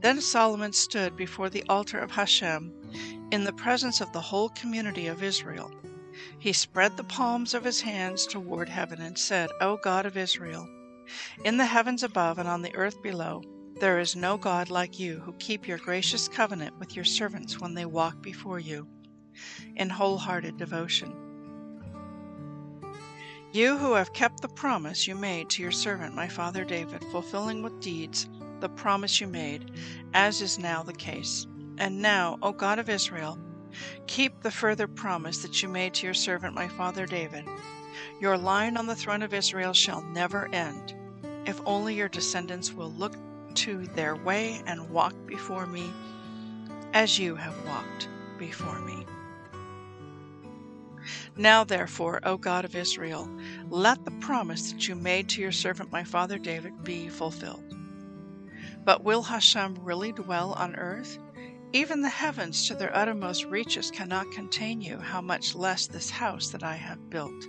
Then 0.00 0.20
Solomon 0.20 0.72
stood 0.72 1.16
before 1.16 1.48
the 1.50 1.64
altar 1.68 1.98
of 1.98 2.10
Hashem 2.10 3.28
in 3.30 3.44
the 3.44 3.52
presence 3.52 4.00
of 4.00 4.12
the 4.12 4.20
whole 4.20 4.48
community 4.50 5.06
of 5.06 5.22
Israel. 5.22 5.70
He 6.38 6.52
spread 6.52 6.96
the 6.96 7.04
palms 7.04 7.54
of 7.54 7.64
his 7.64 7.80
hands 7.80 8.26
toward 8.26 8.68
heaven 8.68 9.00
and 9.00 9.18
said, 9.18 9.50
O 9.60 9.76
God 9.76 10.06
of 10.06 10.16
Israel, 10.16 10.68
in 11.44 11.56
the 11.56 11.66
heavens 11.66 12.02
above 12.02 12.38
and 12.38 12.48
on 12.48 12.62
the 12.62 12.74
earth 12.74 13.02
below, 13.02 13.42
there 13.80 13.98
is 13.98 14.14
no 14.14 14.36
God 14.36 14.70
like 14.70 14.98
you 14.98 15.20
who 15.20 15.32
keep 15.34 15.66
your 15.66 15.78
gracious 15.78 16.28
covenant 16.28 16.78
with 16.78 16.94
your 16.94 17.04
servants 17.04 17.60
when 17.60 17.74
they 17.74 17.84
walk 17.84 18.22
before 18.22 18.58
you 18.58 18.86
in 19.76 19.90
wholehearted 19.90 20.56
devotion. 20.56 21.12
You 23.52 23.76
who 23.76 23.92
have 23.94 24.12
kept 24.12 24.40
the 24.40 24.48
promise 24.48 25.06
you 25.06 25.14
made 25.14 25.50
to 25.50 25.62
your 25.62 25.72
servant, 25.72 26.14
my 26.14 26.28
father 26.28 26.64
David, 26.64 27.04
fulfilling 27.12 27.62
with 27.62 27.80
deeds 27.80 28.28
the 28.60 28.68
promise 28.68 29.20
you 29.20 29.26
made, 29.26 29.70
as 30.14 30.40
is 30.40 30.58
now 30.58 30.82
the 30.82 30.92
case. 30.92 31.46
And 31.78 32.00
now, 32.00 32.38
O 32.42 32.52
God 32.52 32.78
of 32.78 32.88
Israel, 32.88 33.38
keep 34.06 34.40
the 34.40 34.50
further 34.50 34.86
promise 34.86 35.38
that 35.38 35.62
you 35.62 35.68
made 35.68 35.94
to 35.94 36.06
your 36.06 36.14
servant, 36.14 36.54
my 36.54 36.68
father 36.68 37.06
David. 37.06 37.44
Your 38.20 38.36
line 38.36 38.76
on 38.76 38.86
the 38.86 38.96
throne 38.96 39.22
of 39.22 39.34
Israel 39.34 39.72
shall 39.72 40.02
never 40.02 40.48
end, 40.52 40.94
if 41.46 41.60
only 41.66 41.94
your 41.94 42.08
descendants 42.08 42.72
will 42.72 42.92
look 42.92 43.14
to 43.54 43.86
their 43.88 44.16
way 44.16 44.62
and 44.66 44.90
walk 44.90 45.14
before 45.26 45.66
me 45.66 45.92
as 46.92 47.18
you 47.18 47.34
have 47.34 47.54
walked 47.66 48.08
before 48.38 48.80
me. 48.80 49.04
Now, 51.36 51.64
therefore, 51.64 52.20
O 52.22 52.36
God 52.36 52.64
of 52.64 52.76
Israel, 52.76 53.28
let 53.68 54.04
the 54.04 54.10
promise 54.12 54.72
that 54.72 54.88
you 54.88 54.94
made 54.94 55.28
to 55.30 55.40
your 55.40 55.52
servant 55.52 55.92
my 55.92 56.04
father 56.04 56.38
David 56.38 56.84
be 56.84 57.08
fulfilled. 57.08 57.74
But 58.84 59.02
will 59.02 59.22
Hashem 59.22 59.78
really 59.82 60.12
dwell 60.12 60.52
on 60.52 60.76
earth? 60.76 61.18
Even 61.74 62.02
the 62.02 62.08
heavens 62.08 62.68
to 62.68 62.76
their 62.76 62.96
uttermost 62.96 63.46
reaches 63.46 63.90
cannot 63.90 64.30
contain 64.30 64.80
you, 64.80 64.96
how 64.96 65.20
much 65.20 65.56
less 65.56 65.88
this 65.88 66.08
house 66.08 66.50
that 66.50 66.62
I 66.62 66.76
have 66.76 67.10
built. 67.10 67.48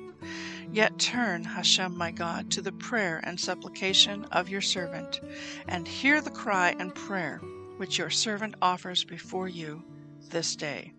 Yet 0.73 0.97
turn, 0.97 1.43
Hashem 1.43 1.95
my 1.95 2.09
God, 2.09 2.49
to 2.51 2.61
the 2.63 2.71
prayer 2.71 3.21
and 3.23 3.39
supplication 3.39 4.25
of 4.31 4.49
your 4.49 4.61
servant, 4.61 5.21
and 5.67 5.87
hear 5.87 6.21
the 6.21 6.31
cry 6.31 6.75
and 6.79 6.95
prayer 6.95 7.37
which 7.77 7.99
your 7.99 8.09
servant 8.09 8.55
offers 8.63 9.03
before 9.03 9.47
you 9.47 9.83
this 10.31 10.55
day. 10.55 10.91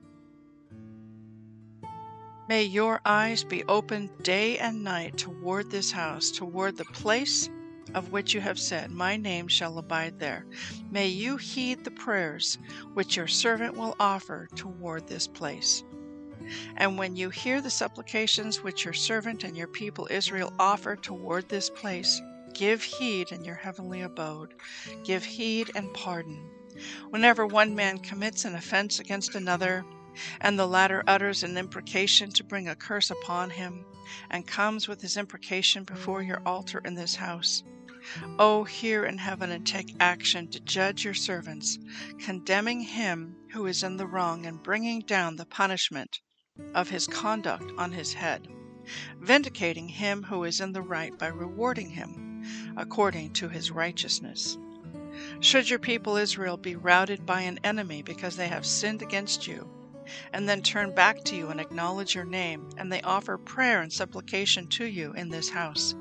May 2.48 2.62
your 2.62 3.00
eyes 3.04 3.42
be 3.42 3.64
open 3.64 4.08
day 4.22 4.56
and 4.58 4.84
night 4.84 5.18
toward 5.18 5.68
this 5.68 5.90
house, 5.90 6.30
toward 6.30 6.76
the 6.76 6.84
place 6.84 7.50
of 7.96 8.12
which 8.12 8.34
you 8.34 8.40
have 8.42 8.58
said, 8.58 8.90
My 8.90 9.16
name 9.16 9.48
shall 9.48 9.78
abide 9.78 10.18
there. 10.18 10.44
May 10.90 11.08
you 11.08 11.38
heed 11.38 11.82
the 11.82 11.90
prayers 11.90 12.58
which 12.92 13.16
your 13.16 13.26
servant 13.26 13.74
will 13.74 13.96
offer 13.98 14.48
toward 14.54 15.08
this 15.08 15.26
place. 15.26 15.82
And 16.76 16.98
when 16.98 17.16
you 17.16 17.30
hear 17.30 17.62
the 17.62 17.70
supplications 17.70 18.62
which 18.62 18.84
your 18.84 18.92
servant 18.92 19.44
and 19.44 19.56
your 19.56 19.66
people 19.66 20.06
Israel 20.10 20.52
offer 20.58 20.94
toward 20.94 21.48
this 21.48 21.70
place, 21.70 22.20
give 22.52 22.82
heed 22.82 23.32
in 23.32 23.44
your 23.44 23.54
heavenly 23.54 24.02
abode. 24.02 24.52
Give 25.02 25.24
heed 25.24 25.70
and 25.74 25.92
pardon. 25.94 26.50
Whenever 27.08 27.46
one 27.46 27.74
man 27.74 27.98
commits 27.98 28.44
an 28.44 28.54
offense 28.54 29.00
against 29.00 29.34
another, 29.34 29.86
and 30.42 30.58
the 30.58 30.68
latter 30.68 31.02
utters 31.06 31.42
an 31.42 31.56
imprecation 31.56 32.30
to 32.32 32.44
bring 32.44 32.68
a 32.68 32.76
curse 32.76 33.10
upon 33.10 33.48
him, 33.50 33.86
and 34.30 34.46
comes 34.46 34.86
with 34.86 35.00
his 35.00 35.16
imprecation 35.16 35.82
before 35.84 36.22
your 36.22 36.42
altar 36.44 36.82
in 36.84 36.94
this 36.94 37.16
house. 37.16 37.62
O 38.38 38.62
hear 38.62 39.04
in 39.04 39.18
heaven 39.18 39.50
and 39.50 39.66
take 39.66 39.96
action 39.98 40.46
to 40.50 40.60
judge 40.60 41.04
your 41.04 41.12
servants, 41.12 41.76
condemning 42.20 42.82
him 42.82 43.34
who 43.50 43.66
is 43.66 43.82
in 43.82 43.96
the 43.96 44.06
wrong 44.06 44.46
and 44.46 44.62
bringing 44.62 45.00
down 45.00 45.34
the 45.34 45.44
punishment 45.44 46.20
of 46.72 46.90
his 46.90 47.08
conduct 47.08 47.72
on 47.76 47.90
his 47.90 48.12
head, 48.12 48.46
vindicating 49.18 49.88
him 49.88 50.22
who 50.22 50.44
is 50.44 50.60
in 50.60 50.70
the 50.70 50.82
right 50.82 51.18
by 51.18 51.26
rewarding 51.26 51.90
him, 51.90 52.44
according 52.76 53.32
to 53.32 53.48
his 53.48 53.72
righteousness. 53.72 54.56
Should 55.40 55.68
your 55.68 55.80
people 55.80 56.16
Israel 56.16 56.56
be 56.56 56.76
routed 56.76 57.26
by 57.26 57.40
an 57.40 57.58
enemy 57.64 58.02
because 58.02 58.36
they 58.36 58.46
have 58.46 58.64
sinned 58.64 59.02
against 59.02 59.48
you, 59.48 59.68
and 60.32 60.48
then 60.48 60.62
turn 60.62 60.94
back 60.94 61.24
to 61.24 61.34
you 61.34 61.48
and 61.48 61.60
acknowledge 61.60 62.14
your 62.14 62.24
name, 62.24 62.68
and 62.76 62.92
they 62.92 63.02
offer 63.02 63.36
prayer 63.36 63.82
and 63.82 63.92
supplication 63.92 64.68
to 64.68 64.84
you 64.84 65.12
in 65.14 65.30
this 65.30 65.50
house, 65.50 65.96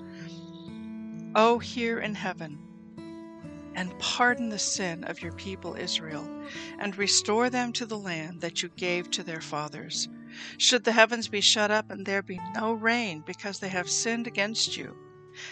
O 1.37 1.59
hear 1.59 1.99
in 1.99 2.15
heaven, 2.15 2.57
and 3.75 3.99
pardon 3.99 4.47
the 4.47 4.57
sin 4.57 5.03
of 5.03 5.21
your 5.21 5.33
people 5.33 5.75
Israel, 5.75 6.25
and 6.79 6.95
restore 6.95 7.49
them 7.49 7.73
to 7.73 7.85
the 7.85 7.97
land 7.97 8.39
that 8.39 8.63
you 8.63 8.69
gave 8.69 9.11
to 9.11 9.21
their 9.21 9.41
fathers. 9.41 10.07
Should 10.57 10.85
the 10.85 10.93
heavens 10.93 11.27
be 11.27 11.41
shut 11.41 11.71
up 11.71 11.91
and 11.91 12.05
there 12.05 12.23
be 12.23 12.39
no 12.53 12.71
rain 12.71 13.21
because 13.27 13.59
they 13.59 13.67
have 13.67 13.89
sinned 13.89 14.27
against 14.27 14.77
you, 14.77 14.95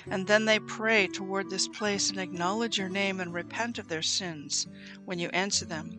and 0.09 0.25
then 0.25 0.45
they 0.45 0.57
pray 0.57 1.05
toward 1.05 1.49
this 1.49 1.67
place 1.67 2.09
and 2.09 2.17
acknowledge 2.17 2.77
your 2.77 2.87
name 2.87 3.19
and 3.19 3.33
repent 3.33 3.77
of 3.77 3.89
their 3.89 4.01
sins, 4.01 4.65
when 5.03 5.19
you 5.19 5.27
answer 5.33 5.65
them, 5.65 5.91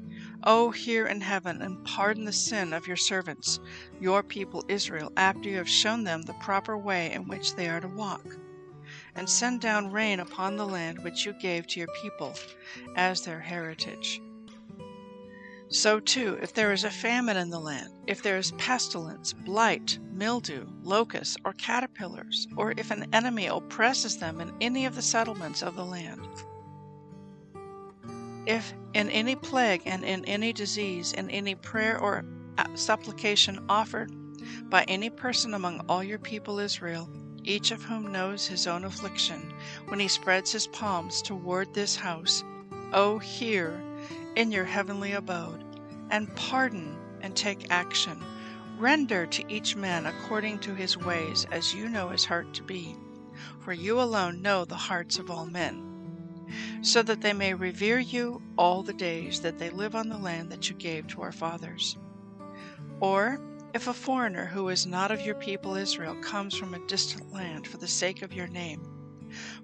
O 0.44 0.70
hear 0.70 1.06
in 1.06 1.20
heaven 1.20 1.60
and 1.60 1.84
pardon 1.84 2.24
the 2.24 2.32
sin 2.32 2.72
of 2.72 2.86
your 2.86 2.96
servants, 2.96 3.60
your 4.00 4.22
people 4.22 4.64
Israel, 4.66 5.12
after 5.18 5.50
you 5.50 5.58
have 5.58 5.68
shown 5.68 6.04
them 6.04 6.22
the 6.22 6.32
proper 6.34 6.78
way 6.78 7.12
in 7.12 7.28
which 7.28 7.54
they 7.54 7.68
are 7.68 7.80
to 7.80 7.88
walk 7.88 8.24
and 9.16 9.28
send 9.28 9.60
down 9.60 9.92
rain 9.92 10.20
upon 10.20 10.56
the 10.56 10.66
land 10.66 11.02
which 11.02 11.24
you 11.24 11.32
gave 11.34 11.66
to 11.66 11.80
your 11.80 11.88
people 12.02 12.34
as 12.96 13.22
their 13.22 13.40
heritage. 13.40 14.20
So, 15.68 15.98
too, 15.98 16.38
if 16.40 16.52
there 16.52 16.72
is 16.72 16.84
a 16.84 16.90
famine 16.90 17.36
in 17.36 17.50
the 17.50 17.58
land, 17.58 17.90
if 18.06 18.22
there 18.22 18.36
is 18.36 18.52
pestilence, 18.52 19.32
blight, 19.32 19.98
mildew, 20.12 20.66
locusts, 20.82 21.36
or 21.44 21.52
caterpillars, 21.54 22.46
or 22.56 22.74
if 22.76 22.90
an 22.90 23.08
enemy 23.12 23.46
oppresses 23.46 24.18
them 24.18 24.40
in 24.40 24.52
any 24.60 24.86
of 24.86 24.94
the 24.94 25.02
settlements 25.02 25.62
of 25.62 25.74
the 25.74 25.84
land, 25.84 26.28
if 28.46 28.74
in 28.92 29.08
any 29.10 29.34
plague 29.34 29.82
and 29.86 30.04
in 30.04 30.24
any 30.26 30.52
disease, 30.52 31.12
in 31.12 31.30
any 31.30 31.54
prayer 31.54 31.98
or 31.98 32.24
supplication 32.74 33.64
offered 33.68 34.12
by 34.70 34.84
any 34.84 35.10
person 35.10 35.54
among 35.54 35.80
all 35.88 36.04
your 36.04 36.18
people 36.18 36.58
Israel, 36.58 37.08
each 37.44 37.70
of 37.70 37.82
whom 37.82 38.10
knows 38.10 38.46
his 38.46 38.66
own 38.66 38.84
affliction, 38.84 39.52
when 39.88 40.00
he 40.00 40.08
spreads 40.08 40.52
his 40.52 40.66
palms 40.66 41.22
toward 41.22 41.72
this 41.72 41.96
house, 41.96 42.42
O 42.92 43.18
hear 43.18 43.82
in 44.36 44.50
your 44.50 44.64
heavenly 44.64 45.12
abode, 45.12 45.64
and 46.10 46.34
pardon 46.36 46.96
and 47.20 47.36
take 47.36 47.70
action. 47.70 48.22
Render 48.78 49.26
to 49.26 49.52
each 49.52 49.76
man 49.76 50.06
according 50.06 50.58
to 50.60 50.74
his 50.74 50.96
ways, 50.96 51.46
as 51.52 51.74
you 51.74 51.88
know 51.88 52.08
his 52.08 52.24
heart 52.24 52.52
to 52.54 52.62
be. 52.62 52.96
For 53.60 53.72
you 53.72 54.00
alone 54.00 54.42
know 54.42 54.64
the 54.64 54.74
hearts 54.74 55.18
of 55.18 55.30
all 55.30 55.46
men, 55.46 55.82
so 56.82 57.02
that 57.02 57.20
they 57.20 57.32
may 57.32 57.54
revere 57.54 57.98
you 57.98 58.42
all 58.56 58.82
the 58.82 58.92
days 58.92 59.40
that 59.40 59.58
they 59.58 59.70
live 59.70 59.94
on 59.94 60.08
the 60.08 60.18
land 60.18 60.50
that 60.50 60.68
you 60.68 60.76
gave 60.76 61.06
to 61.08 61.22
our 61.22 61.32
fathers. 61.32 61.96
Or 63.00 63.40
if 63.74 63.88
a 63.88 63.92
foreigner 63.92 64.46
who 64.46 64.68
is 64.68 64.86
not 64.86 65.10
of 65.10 65.20
your 65.20 65.34
people 65.34 65.74
Israel 65.74 66.14
comes 66.22 66.56
from 66.56 66.74
a 66.74 66.86
distant 66.86 67.32
land 67.32 67.66
for 67.66 67.76
the 67.76 67.88
sake 67.88 68.22
of 68.22 68.32
your 68.32 68.46
name, 68.46 68.80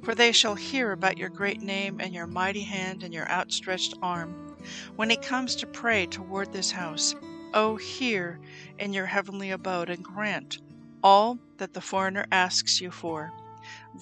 for 0.03 0.17
they 0.17 0.33
shall 0.33 0.57
hear 0.57 0.91
about 0.91 1.17
your 1.17 1.29
great 1.29 1.63
name 1.63 2.01
and 2.01 2.13
your 2.13 2.27
mighty 2.27 2.63
hand 2.63 3.05
and 3.05 3.15
your 3.15 3.31
outstretched 3.31 3.95
arm, 4.03 4.57
when 4.97 5.09
he 5.09 5.17
comes 5.17 5.55
to 5.55 5.67
pray 5.67 6.07
toward 6.07 6.53
this 6.53 6.73
house, 6.73 7.15
O 7.55 7.77
hear 7.77 8.41
in 8.81 8.93
your 8.93 9.07
heavenly 9.07 9.53
abode 9.53 9.89
and 9.91 10.03
grant 10.03 10.59
all 11.05 11.39
that 11.59 11.73
the 11.73 11.81
foreigner 11.81 12.27
asks 12.33 12.81
you 12.81 12.91
for. 12.91 13.33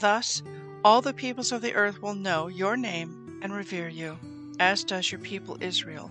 Thus 0.01 0.43
all 0.85 1.03
the 1.03 1.13
peoples 1.13 1.53
of 1.53 1.61
the 1.61 1.75
earth 1.75 2.01
will 2.01 2.15
know 2.15 2.47
your 2.47 2.79
name 2.79 3.41
and 3.43 3.53
revere 3.53 3.89
you, 3.89 4.19
as 4.59 4.85
does 4.85 5.11
your 5.11 5.21
people 5.21 5.57
Israel, 5.61 6.11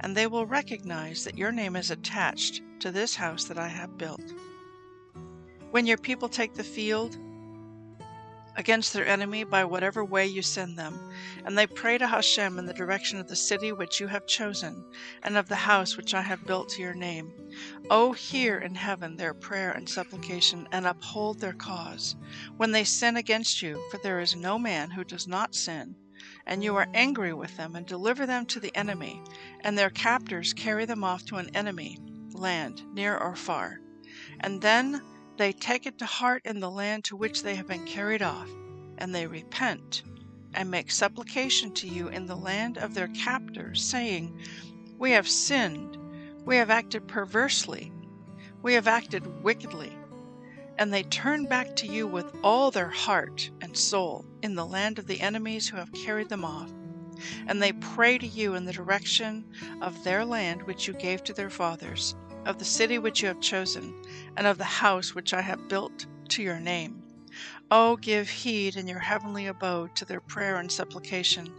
and 0.00 0.16
they 0.16 0.26
will 0.26 0.46
recognize 0.46 1.24
that 1.24 1.38
your 1.38 1.52
name 1.52 1.76
is 1.76 1.90
attached 1.90 2.62
to 2.80 2.90
this 2.90 3.14
house 3.14 3.44
that 3.44 3.58
I 3.58 3.68
have 3.68 3.98
built. 3.98 4.32
When 5.70 5.86
your 5.86 5.98
people 5.98 6.28
take 6.28 6.54
the 6.54 6.64
field 6.64 7.18
against 8.56 8.92
their 8.92 9.06
enemy 9.06 9.44
by 9.44 9.64
whatever 9.64 10.04
way 10.04 10.26
you 10.26 10.42
send 10.42 10.76
them, 10.76 10.98
and 11.44 11.56
they 11.56 11.66
pray 11.66 11.96
to 11.96 12.08
Hashem 12.08 12.58
in 12.58 12.66
the 12.66 12.74
direction 12.74 13.18
of 13.20 13.28
the 13.28 13.36
city 13.36 13.70
which 13.70 14.00
you 14.00 14.08
have 14.08 14.26
chosen, 14.26 14.84
and 15.22 15.36
of 15.36 15.48
the 15.48 15.54
house 15.54 15.96
which 15.96 16.12
I 16.12 16.22
have 16.22 16.44
built 16.44 16.68
to 16.70 16.82
your 16.82 16.94
name, 16.94 17.32
O 17.88 18.12
hear 18.12 18.58
in 18.58 18.74
heaven 18.74 19.16
their 19.16 19.32
prayer 19.32 19.70
and 19.70 19.88
supplication, 19.88 20.66
and 20.72 20.86
uphold 20.86 21.38
their 21.38 21.52
cause. 21.52 22.16
When 22.56 22.72
they 22.72 22.84
sin 22.84 23.16
against 23.16 23.62
you, 23.62 23.80
for 23.90 23.98
there 23.98 24.18
is 24.18 24.34
no 24.34 24.58
man 24.58 24.90
who 24.90 25.04
does 25.04 25.28
not 25.28 25.54
sin, 25.54 25.94
and 26.48 26.64
you 26.64 26.74
are 26.74 26.88
angry 26.94 27.34
with 27.34 27.56
them, 27.56 27.76
and 27.76 27.86
deliver 27.86 28.26
them 28.26 28.46
to 28.46 28.58
the 28.58 28.74
enemy, 28.74 29.22
and 29.60 29.78
their 29.78 29.90
captors 29.90 30.54
carry 30.54 30.86
them 30.86 31.04
off 31.04 31.24
to 31.26 31.36
an 31.36 31.50
enemy, 31.54 31.98
land, 32.32 32.82
near 32.94 33.16
or 33.16 33.36
far. 33.36 33.80
And 34.40 34.60
then 34.60 35.02
they 35.36 35.52
take 35.52 35.86
it 35.86 35.98
to 35.98 36.06
heart 36.06 36.42
in 36.44 36.58
the 36.60 36.70
land 36.70 37.04
to 37.04 37.16
which 37.16 37.42
they 37.42 37.54
have 37.54 37.68
been 37.68 37.84
carried 37.86 38.22
off, 38.22 38.48
and 38.96 39.14
they 39.14 39.26
repent 39.26 40.02
and 40.54 40.70
make 40.70 40.90
supplication 40.90 41.72
to 41.74 41.86
you 41.86 42.08
in 42.08 42.26
the 42.26 42.36
land 42.36 42.78
of 42.78 42.94
their 42.94 43.08
captors, 43.08 43.84
saying, 43.84 44.40
We 44.98 45.12
have 45.12 45.28
sinned, 45.28 45.98
we 46.44 46.56
have 46.56 46.70
acted 46.70 47.06
perversely, 47.06 47.92
we 48.62 48.74
have 48.74 48.88
acted 48.88 49.42
wickedly. 49.42 49.92
And 50.78 50.92
they 50.94 51.02
turn 51.02 51.46
back 51.46 51.76
to 51.76 51.86
you 51.86 52.06
with 52.06 52.32
all 52.42 52.70
their 52.70 52.88
heart 52.88 53.50
soul 53.78 54.24
in 54.42 54.54
the 54.54 54.66
land 54.66 54.98
of 54.98 55.06
the 55.06 55.20
enemies 55.20 55.68
who 55.68 55.76
have 55.76 55.92
carried 55.92 56.28
them 56.28 56.44
off. 56.44 56.70
And 57.46 57.62
they 57.62 57.72
pray 57.72 58.18
to 58.18 58.26
you 58.26 58.54
in 58.54 58.64
the 58.64 58.72
direction 58.72 59.44
of 59.80 60.04
their 60.04 60.24
land 60.24 60.62
which 60.62 60.86
you 60.86 60.94
gave 60.94 61.24
to 61.24 61.32
their 61.32 61.50
fathers 61.50 62.14
of 62.48 62.58
the 62.58 62.64
city 62.64 62.98
which 62.98 63.20
you 63.20 63.28
have 63.28 63.40
chosen, 63.40 63.94
and 64.36 64.46
of 64.46 64.56
the 64.58 64.64
house 64.64 65.14
which 65.14 65.34
I 65.34 65.42
have 65.42 65.68
built 65.68 66.06
to 66.30 66.42
your 66.42 66.58
name. 66.58 67.02
Oh, 67.70 67.96
give 67.96 68.28
heed 68.28 68.76
in 68.76 68.88
your 68.88 69.00
heavenly 69.00 69.46
abode 69.46 69.94
to 69.96 70.06
their 70.06 70.20
prayer 70.20 70.56
and 70.56 70.72
supplication. 70.72 71.54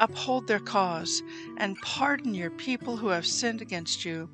Uphold 0.00 0.48
their 0.48 0.58
cause, 0.58 1.22
and 1.56 1.80
pardon 1.82 2.34
your 2.34 2.50
people 2.50 2.96
who 2.96 3.08
have 3.08 3.26
sinned 3.26 3.62
against 3.62 4.04
you, 4.04 4.28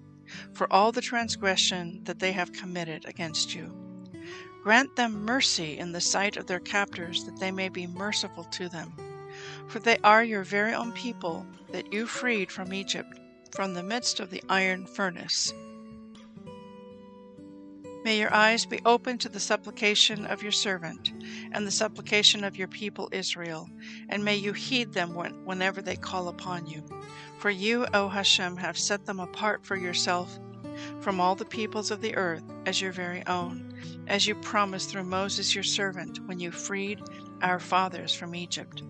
for 0.54 0.72
all 0.72 0.90
the 0.90 1.02
transgression 1.02 2.00
that 2.04 2.18
they 2.18 2.32
have 2.32 2.52
committed 2.52 3.04
against 3.04 3.54
you. 3.54 3.79
Grant 4.62 4.94
them 4.94 5.24
mercy 5.24 5.78
in 5.78 5.92
the 5.92 6.00
sight 6.00 6.36
of 6.36 6.46
their 6.46 6.60
captors, 6.60 7.24
that 7.24 7.38
they 7.38 7.50
may 7.50 7.68
be 7.68 7.86
merciful 7.86 8.44
to 8.44 8.68
them. 8.68 8.92
For 9.68 9.78
they 9.78 9.98
are 10.04 10.22
your 10.22 10.44
very 10.44 10.74
own 10.74 10.92
people 10.92 11.46
that 11.72 11.92
you 11.92 12.06
freed 12.06 12.52
from 12.52 12.74
Egypt, 12.74 13.18
from 13.52 13.72
the 13.72 13.82
midst 13.82 14.20
of 14.20 14.30
the 14.30 14.42
iron 14.48 14.86
furnace. 14.86 15.54
May 18.04 18.18
your 18.18 18.32
eyes 18.32 18.64
be 18.66 18.80
open 18.84 19.18
to 19.18 19.28
the 19.28 19.40
supplication 19.40 20.24
of 20.26 20.42
your 20.42 20.52
servant 20.52 21.12
and 21.52 21.66
the 21.66 21.70
supplication 21.70 22.44
of 22.44 22.56
your 22.56 22.68
people 22.68 23.08
Israel, 23.12 23.68
and 24.08 24.24
may 24.24 24.36
you 24.36 24.52
heed 24.52 24.92
them 24.92 25.14
when, 25.14 25.44
whenever 25.44 25.82
they 25.82 25.96
call 25.96 26.28
upon 26.28 26.66
you. 26.66 26.82
For 27.38 27.50
you, 27.50 27.86
O 27.92 28.08
Hashem, 28.08 28.56
have 28.56 28.78
set 28.78 29.04
them 29.06 29.20
apart 29.20 29.64
for 29.64 29.76
yourself 29.76 30.38
from 31.00 31.20
all 31.20 31.34
the 31.34 31.44
peoples 31.44 31.90
of 31.90 32.00
the 32.00 32.14
earth 32.16 32.42
as 32.66 32.80
your 32.80 32.92
very 32.92 33.26
own, 33.26 33.74
as 34.06 34.26
you 34.26 34.34
promised 34.34 34.90
through 34.90 35.04
Moses 35.04 35.54
your 35.54 35.64
servant 35.64 36.26
when 36.26 36.38
you 36.38 36.50
freed 36.50 37.00
our 37.42 37.58
fathers 37.58 38.14
from 38.14 38.34
Egypt. 38.34 38.82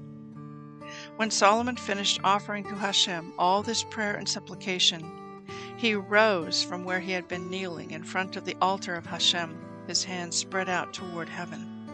When 1.17 1.31
Solomon 1.31 1.77
finished 1.77 2.21
offering 2.25 2.65
to 2.65 2.75
Hashem 2.75 3.33
all 3.39 3.63
this 3.63 3.85
prayer 3.85 4.15
and 4.15 4.29
supplication, 4.29 5.45
he 5.77 5.95
rose 5.95 6.63
from 6.63 6.85
where 6.85 7.01
he 7.01 7.13
had 7.13 7.29
been 7.29 7.49
kneeling 7.49 7.93
in 7.93 8.05
front 8.05 8.37
of 8.37 8.45
the 8.45 8.57
altar 8.61 8.95
of 8.95 9.07
Hashem, 9.07 9.59
his 9.87 10.05
hands 10.05 10.37
spread 10.37 10.69
out 10.69 10.93
toward 10.93 11.29
heaven. 11.29 11.89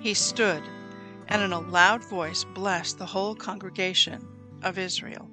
He 0.00 0.14
stood 0.14 0.62
and 1.28 1.40
in 1.40 1.52
a 1.52 1.60
loud 1.60 2.04
voice 2.04 2.44
blessed 2.44 2.98
the 2.98 3.06
whole 3.06 3.34
congregation 3.34 4.26
of 4.62 4.78
Israel. 4.78 5.28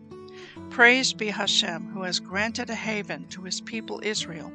Praised 0.69 1.17
be 1.17 1.27
Hashem, 1.27 1.89
who 1.93 2.03
has 2.03 2.19
granted 2.19 2.69
a 2.69 2.75
haven 2.75 3.27
to 3.29 3.41
his 3.43 3.61
people 3.61 3.99
Israel, 4.03 4.51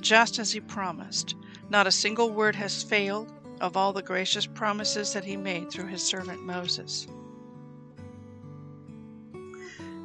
just 0.00 0.38
as 0.38 0.52
he 0.52 0.60
promised. 0.60 1.34
Not 1.68 1.86
a 1.86 1.92
single 1.92 2.30
word 2.30 2.56
has 2.56 2.82
failed 2.82 3.32
of 3.60 3.76
all 3.76 3.92
the 3.92 4.02
gracious 4.02 4.46
promises 4.46 5.12
that 5.12 5.24
he 5.24 5.36
made 5.36 5.70
through 5.70 5.86
his 5.86 6.02
servant 6.02 6.42
Moses. 6.44 7.06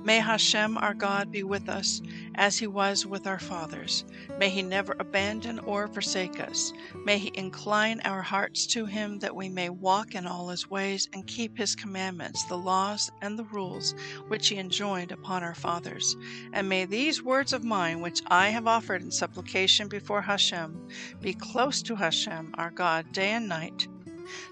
May 0.05 0.19
Hashem 0.19 0.77
our 0.77 0.93
God 0.93 1.31
be 1.31 1.41
with 1.41 1.67
us 1.67 1.99
as 2.35 2.59
he 2.59 2.67
was 2.67 3.07
with 3.07 3.25
our 3.25 3.39
fathers. 3.39 4.05
May 4.37 4.51
he 4.51 4.61
never 4.61 4.95
abandon 4.99 5.57
or 5.57 5.87
forsake 5.87 6.39
us. 6.39 6.71
May 7.05 7.17
he 7.17 7.31
incline 7.33 8.01
our 8.01 8.21
hearts 8.21 8.67
to 8.67 8.85
him 8.85 9.17
that 9.19 9.35
we 9.35 9.49
may 9.49 9.69
walk 9.69 10.13
in 10.13 10.27
all 10.27 10.49
his 10.49 10.69
ways 10.69 11.09
and 11.11 11.25
keep 11.25 11.57
his 11.57 11.75
commandments, 11.75 12.43
the 12.43 12.55
laws 12.55 13.11
and 13.23 13.39
the 13.39 13.45
rules 13.45 13.95
which 14.27 14.49
he 14.49 14.57
enjoined 14.57 15.11
upon 15.11 15.41
our 15.41 15.55
fathers. 15.55 16.15
And 16.53 16.69
may 16.69 16.85
these 16.85 17.23
words 17.23 17.51
of 17.51 17.63
mine, 17.63 17.99
which 17.99 18.21
I 18.27 18.49
have 18.49 18.67
offered 18.67 19.01
in 19.01 19.09
supplication 19.09 19.87
before 19.87 20.21
Hashem, 20.21 20.87
be 21.19 21.33
close 21.33 21.81
to 21.81 21.95
Hashem 21.95 22.53
our 22.59 22.69
God 22.69 23.11
day 23.11 23.31
and 23.31 23.49
night, 23.49 23.87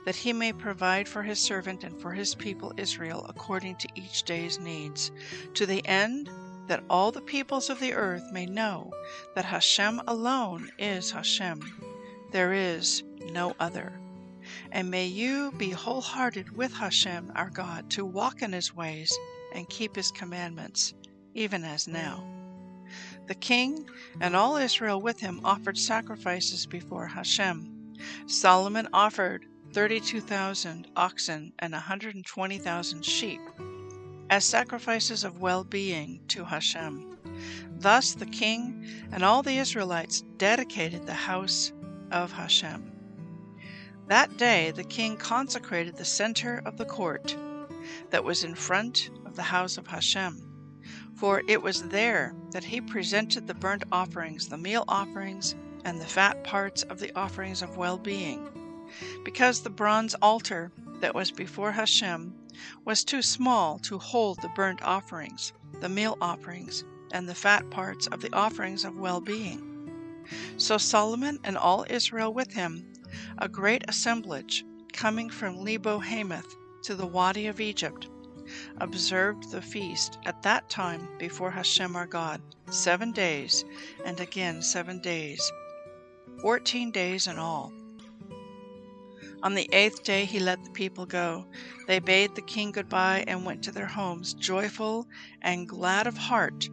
that 0.05 0.15
he 0.15 0.33
may 0.33 0.53
provide 0.53 1.07
for 1.07 1.23
his 1.23 1.39
servant 1.39 1.83
and 1.83 1.99
for 1.99 2.11
his 2.11 2.35
people 2.35 2.73
Israel 2.77 3.25
according 3.29 3.75
to 3.77 3.87
each 3.95 4.23
day's 4.23 4.59
needs, 4.59 5.11
to 5.53 5.65
the 5.65 5.85
end 5.87 6.29
that 6.67 6.83
all 6.89 7.11
the 7.11 7.21
peoples 7.21 7.69
of 7.69 7.79
the 7.79 7.93
earth 7.93 8.23
may 8.31 8.45
know 8.45 8.93
that 9.35 9.45
Hashem 9.45 10.01
alone 10.07 10.69
is 10.77 11.11
Hashem. 11.11 11.61
There 12.31 12.53
is 12.53 13.03
no 13.31 13.55
other. 13.59 13.99
And 14.71 14.89
may 14.89 15.05
you 15.05 15.51
be 15.53 15.69
wholehearted 15.69 16.55
with 16.55 16.73
Hashem 16.73 17.31
our 17.35 17.49
God 17.49 17.89
to 17.91 18.05
walk 18.05 18.41
in 18.41 18.53
his 18.53 18.75
ways 18.75 19.17
and 19.53 19.69
keep 19.69 19.95
his 19.95 20.11
commandments, 20.11 20.93
even 21.33 21.63
as 21.63 21.87
now. 21.87 22.25
The 23.27 23.35
king 23.35 23.89
and 24.19 24.35
all 24.35 24.57
Israel 24.57 25.01
with 25.01 25.19
him 25.19 25.41
offered 25.43 25.77
sacrifices 25.77 26.65
before 26.65 27.07
Hashem. 27.07 27.95
Solomon 28.25 28.87
offered 28.93 29.45
32,000 29.73 30.87
oxen 30.95 31.51
and 31.59 31.73
120,000 31.73 33.03
sheep 33.03 33.41
as 34.29 34.45
sacrifices 34.45 35.23
of 35.23 35.41
well 35.41 35.63
being 35.63 36.21
to 36.27 36.43
Hashem. 36.43 37.17
Thus 37.79 38.13
the 38.13 38.27
king 38.27 38.87
and 39.11 39.23
all 39.23 39.43
the 39.43 39.57
Israelites 39.57 40.21
dedicated 40.37 41.05
the 41.05 41.13
house 41.13 41.73
of 42.11 42.31
Hashem. 42.31 42.91
That 44.07 44.37
day 44.37 44.71
the 44.71 44.83
king 44.83 45.17
consecrated 45.17 45.95
the 45.95 46.05
center 46.05 46.61
of 46.65 46.77
the 46.77 46.85
court 46.85 47.35
that 48.11 48.23
was 48.23 48.43
in 48.43 48.55
front 48.55 49.09
of 49.25 49.35
the 49.35 49.43
house 49.43 49.77
of 49.77 49.87
Hashem 49.87 50.53
for 51.15 51.41
it 51.47 51.61
was 51.61 51.83
there 51.83 52.35
that 52.51 52.63
he 52.63 52.81
presented 52.81 53.47
the 53.47 53.53
burnt 53.53 53.83
offerings, 53.91 54.49
the 54.49 54.57
meal 54.57 54.83
offerings, 54.87 55.55
and 55.85 55.99
the 55.99 56.05
fat 56.05 56.43
parts 56.43 56.83
of 56.83 56.99
the 56.99 57.15
offerings 57.17 57.61
of 57.61 57.77
well 57.77 57.97
being. 57.97 58.62
Because 59.23 59.61
the 59.61 59.69
bronze 59.69 60.15
altar 60.21 60.71
that 60.99 61.15
was 61.15 61.31
before 61.31 61.71
Hashem 61.71 62.33
was 62.85 63.03
too 63.03 63.21
small 63.21 63.79
to 63.79 63.97
hold 63.97 64.41
the 64.41 64.51
burnt 64.55 64.81
offerings, 64.81 65.53
the 65.79 65.89
meal 65.89 66.17
offerings, 66.21 66.83
and 67.11 67.27
the 67.27 67.35
fat 67.35 67.69
parts 67.69 68.07
of 68.07 68.21
the 68.21 68.33
offerings 68.33 68.85
of 68.85 68.97
well 68.97 69.21
being. 69.21 69.69
So 70.57 70.77
Solomon 70.77 71.39
and 71.43 71.57
all 71.57 71.85
Israel 71.89 72.33
with 72.33 72.53
him, 72.53 72.85
a 73.37 73.49
great 73.49 73.83
assemblage, 73.87 74.63
coming 74.93 75.29
from 75.29 75.57
Lebo 75.57 75.99
Hamath 75.99 76.55
to 76.83 76.95
the 76.95 77.05
Wadi 77.05 77.47
of 77.47 77.59
Egypt, 77.59 78.07
observed 78.77 79.51
the 79.51 79.61
feast 79.61 80.17
at 80.25 80.41
that 80.43 80.69
time 80.69 81.07
before 81.17 81.51
Hashem 81.51 81.95
our 81.95 82.07
God, 82.07 82.41
seven 82.69 83.11
days, 83.11 83.65
and 84.05 84.19
again 84.19 84.61
seven 84.61 85.01
days, 85.01 85.51
fourteen 86.41 86.91
days 86.91 87.27
in 87.27 87.39
all. 87.39 87.71
On 89.43 89.55
the 89.55 89.69
eighth 89.73 90.03
day 90.03 90.23
he 90.23 90.39
let 90.39 90.63
the 90.63 90.69
people 90.69 91.05
go. 91.05 91.45
They 91.85 91.99
bade 91.99 92.33
the 92.33 92.41
king 92.41 92.71
goodbye 92.71 93.25
and 93.27 93.45
went 93.45 93.61
to 93.65 93.73
their 93.73 93.85
homes, 93.85 94.33
joyful 94.33 95.05
and 95.41 95.67
glad 95.67 96.07
of 96.07 96.15
heart 96.15 96.69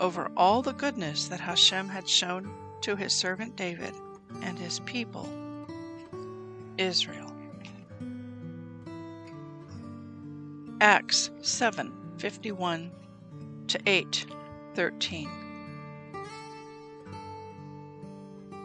over 0.00 0.28
all 0.36 0.60
the 0.60 0.72
goodness 0.72 1.28
that 1.28 1.38
Hashem 1.38 1.88
had 1.88 2.08
shown 2.08 2.52
to 2.80 2.96
his 2.96 3.12
servant 3.12 3.54
David 3.54 3.94
and 4.42 4.58
his 4.58 4.80
people, 4.80 5.28
Israel. 6.76 7.32
Acts 10.80 11.30
7 11.40 11.92
51 12.18 12.90
to 13.68 13.80
8 13.86 14.26
13. 14.74 15.47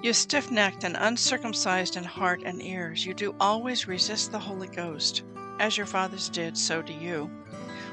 You 0.04 0.12
stiff 0.12 0.52
necked 0.52 0.84
and 0.84 0.98
uncircumcised 1.00 1.96
in 1.96 2.04
heart 2.04 2.44
and 2.44 2.62
ears, 2.62 3.06
you 3.06 3.14
do 3.14 3.34
always 3.40 3.88
resist 3.88 4.34
the 4.34 4.40
Holy 4.40 4.68
Ghost. 4.68 5.24
As 5.62 5.78
your 5.78 5.86
fathers 5.86 6.28
did, 6.28 6.58
so 6.58 6.82
do 6.82 6.92
you. 6.92 7.32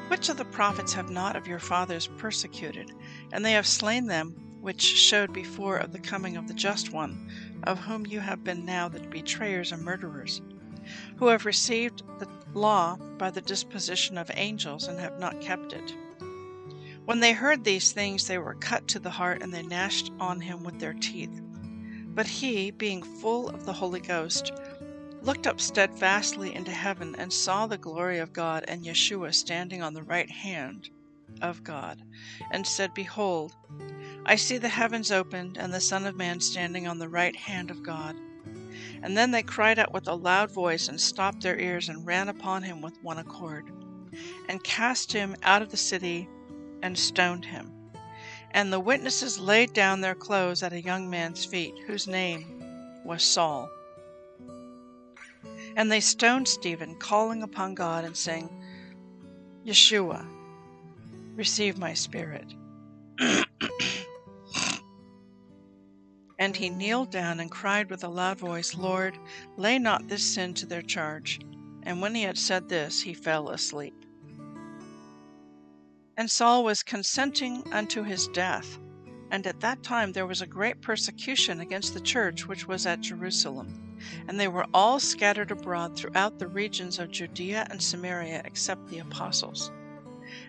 Which 0.09 0.29
of 0.29 0.37
the 0.37 0.45
prophets 0.45 0.93
have 0.95 1.09
not 1.09 1.37
of 1.37 1.47
your 1.47 1.61
fathers 1.61 2.09
persecuted? 2.19 2.91
And 3.31 3.45
they 3.45 3.53
have 3.53 3.65
slain 3.65 4.07
them 4.07 4.31
which 4.61 4.83
showed 4.83 5.33
before 5.33 5.77
of 5.77 5.93
the 5.93 6.01
coming 6.01 6.37
of 6.37 6.49
the 6.49 6.55
Just 6.55 6.93
One, 6.93 7.31
of 7.63 7.79
whom 7.79 8.05
you 8.05 8.19
have 8.19 8.43
been 8.43 8.65
now 8.65 8.89
the 8.89 8.99
betrayers 8.99 9.71
and 9.71 9.85
murderers, 9.85 10.43
who 11.19 11.29
have 11.29 11.47
received 11.47 12.03
the 12.19 12.27
law 12.55 12.97
by 13.19 13.31
the 13.31 13.41
disposition 13.41 14.19
of 14.19 14.33
angels 14.35 14.89
and 14.89 14.99
have 14.99 15.21
not 15.21 15.41
kept 15.41 15.73
it. 15.73 15.95
When 17.05 17.21
they 17.21 17.35
heard 17.35 17.63
these 17.63 17.93
things, 17.93 18.27
they 18.27 18.39
were 18.39 18.55
cut 18.55 18.89
to 18.89 18.99
the 18.99 19.11
heart, 19.11 19.43
and 19.43 19.55
they 19.55 19.63
gnashed 19.63 20.11
on 20.19 20.41
him 20.41 20.65
with 20.65 20.81
their 20.81 20.95
teeth. 20.95 21.41
But 22.15 22.27
he, 22.27 22.71
being 22.71 23.03
full 23.03 23.49
of 23.49 23.65
the 23.65 23.73
Holy 23.73 24.01
Ghost, 24.01 24.53
looked 25.23 25.47
up 25.47 25.61
steadfastly 25.61 26.55
into 26.55 26.71
heaven 26.71 27.15
and 27.17 27.33
saw 27.33 27.67
the 27.67 27.79
glory 27.79 28.19
of 28.19 28.33
God 28.33 28.65
and 28.67 28.85
Yeshua 28.85 29.35
standing 29.35 29.83
on 29.83 29.95
the 29.95 30.03
right 30.03 30.31
hand 30.31 30.91
of 31.41 31.63
God, 31.63 32.03
and 32.51 32.67
said, 32.67 32.93
Behold, 32.95 33.55
I 34.27 34.37
see 34.37 34.59
the 34.59 34.69
heavens 34.69 35.11
opened, 35.11 35.57
and 35.57 35.73
the 35.73 35.81
Son 35.81 36.07
of 36.07 36.17
Man 36.17 36.41
standing 36.41 36.87
on 36.87 36.99
the 36.99 37.09
right 37.09 37.37
hand 37.37 37.71
of 37.71 37.83
God. 37.83 38.17
And 39.03 39.17
then 39.17 39.31
they 39.31 39.43
cried 39.43 39.79
out 39.79 39.93
with 39.93 40.09
a 40.09 40.15
loud 40.15 40.51
voice, 40.51 40.89
and 40.89 41.01
stopped 41.01 41.43
their 41.43 41.59
ears, 41.59 41.89
and 41.89 42.07
ran 42.07 42.29
upon 42.29 42.63
him 42.63 42.81
with 42.83 43.03
one 43.03 43.19
accord, 43.19 43.71
and 44.49 44.63
cast 44.63 45.13
him 45.13 45.37
out 45.43 45.63
of 45.63 45.71
the 45.71 45.77
city, 45.77 46.29
and 46.83 46.99
stoned 46.99 47.45
him. 47.45 47.80
And 48.53 48.73
the 48.73 48.81
witnesses 48.81 49.39
laid 49.39 49.73
down 49.73 50.01
their 50.01 50.15
clothes 50.15 50.63
at 50.63 50.73
a 50.73 50.83
young 50.83 51.09
man's 51.09 51.45
feet, 51.45 51.75
whose 51.87 52.07
name 52.07 52.45
was 53.05 53.23
Saul. 53.23 53.71
And 55.77 55.91
they 55.91 56.01
stoned 56.01 56.49
Stephen, 56.49 56.97
calling 56.97 57.43
upon 57.43 57.75
God 57.75 58.05
and 58.05 58.17
saying, 58.17 58.51
Yeshua, 59.65 60.27
receive 61.37 61.79
my 61.79 61.95
spirit. 61.95 62.53
And 66.39 66.57
he 66.57 66.71
kneeled 66.71 67.11
down 67.11 67.39
and 67.39 67.51
cried 67.51 67.91
with 67.91 68.03
a 68.03 68.09
loud 68.09 68.39
voice, 68.39 68.75
Lord, 68.75 69.17
lay 69.59 69.79
not 69.79 70.09
this 70.09 70.25
sin 70.25 70.55
to 70.55 70.67
their 70.67 70.83
charge. 70.83 71.39
And 71.83 72.01
when 72.01 72.15
he 72.15 72.23
had 72.23 72.39
said 72.39 72.69
this, 72.69 73.03
he 73.03 73.13
fell 73.13 73.51
asleep. 73.51 73.95
And 76.17 76.31
Saul 76.31 76.65
was 76.65 76.83
consenting 76.83 77.73
unto 77.73 78.03
his 78.03 78.29
death. 78.29 78.79
And 79.31 79.47
at 79.47 79.61
that 79.61 79.83
time 79.83 80.13
there 80.13 80.27
was 80.27 80.43
a 80.43 80.47
great 80.47 80.83
persecution 80.83 81.61
against 81.61 81.95
the 81.95 82.01
church 82.01 82.47
which 82.47 82.67
was 82.67 82.85
at 82.87 83.01
Jerusalem. 83.01 83.97
And 84.27 84.41
they 84.41 84.49
were 84.49 84.67
all 84.75 84.99
scattered 84.99 85.51
abroad 85.51 85.97
throughout 85.97 86.39
the 86.39 86.49
regions 86.49 86.99
of 86.99 87.11
Judea 87.11 87.67
and 87.71 87.81
Samaria, 87.81 88.43
except 88.45 88.89
the 88.89 88.99
apostles. 88.99 89.71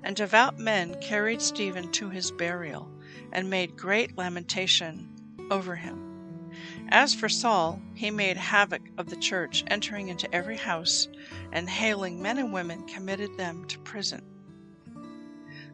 And 0.03 0.15
devout 0.15 0.57
men 0.57 0.99
carried 1.01 1.41
Stephen 1.41 1.91
to 1.93 2.09
his 2.09 2.31
burial, 2.31 2.91
and 3.31 3.49
made 3.49 3.75
great 3.75 4.17
lamentation 4.17 5.09
over 5.49 5.75
him. 5.75 6.51
As 6.89 7.13
for 7.13 7.29
Saul, 7.29 7.81
he 7.93 8.11
made 8.11 8.37
havoc 8.37 8.81
of 8.97 9.09
the 9.09 9.15
church, 9.15 9.63
entering 9.67 10.09
into 10.09 10.33
every 10.33 10.57
house, 10.57 11.07
and 11.51 11.69
hailing 11.69 12.21
men 12.21 12.37
and 12.37 12.53
women, 12.53 12.85
committed 12.87 13.37
them 13.37 13.65
to 13.65 13.79
prison. 13.79 14.21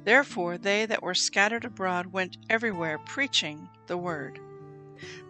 Therefore 0.08 0.58
they 0.58 0.86
that 0.86 1.04
were 1.04 1.14
scattered 1.14 1.66
abroad 1.66 2.14
went 2.14 2.38
everywhere 2.50 2.98
preaching 2.98 3.68
the 3.88 3.98
word. 3.98 4.40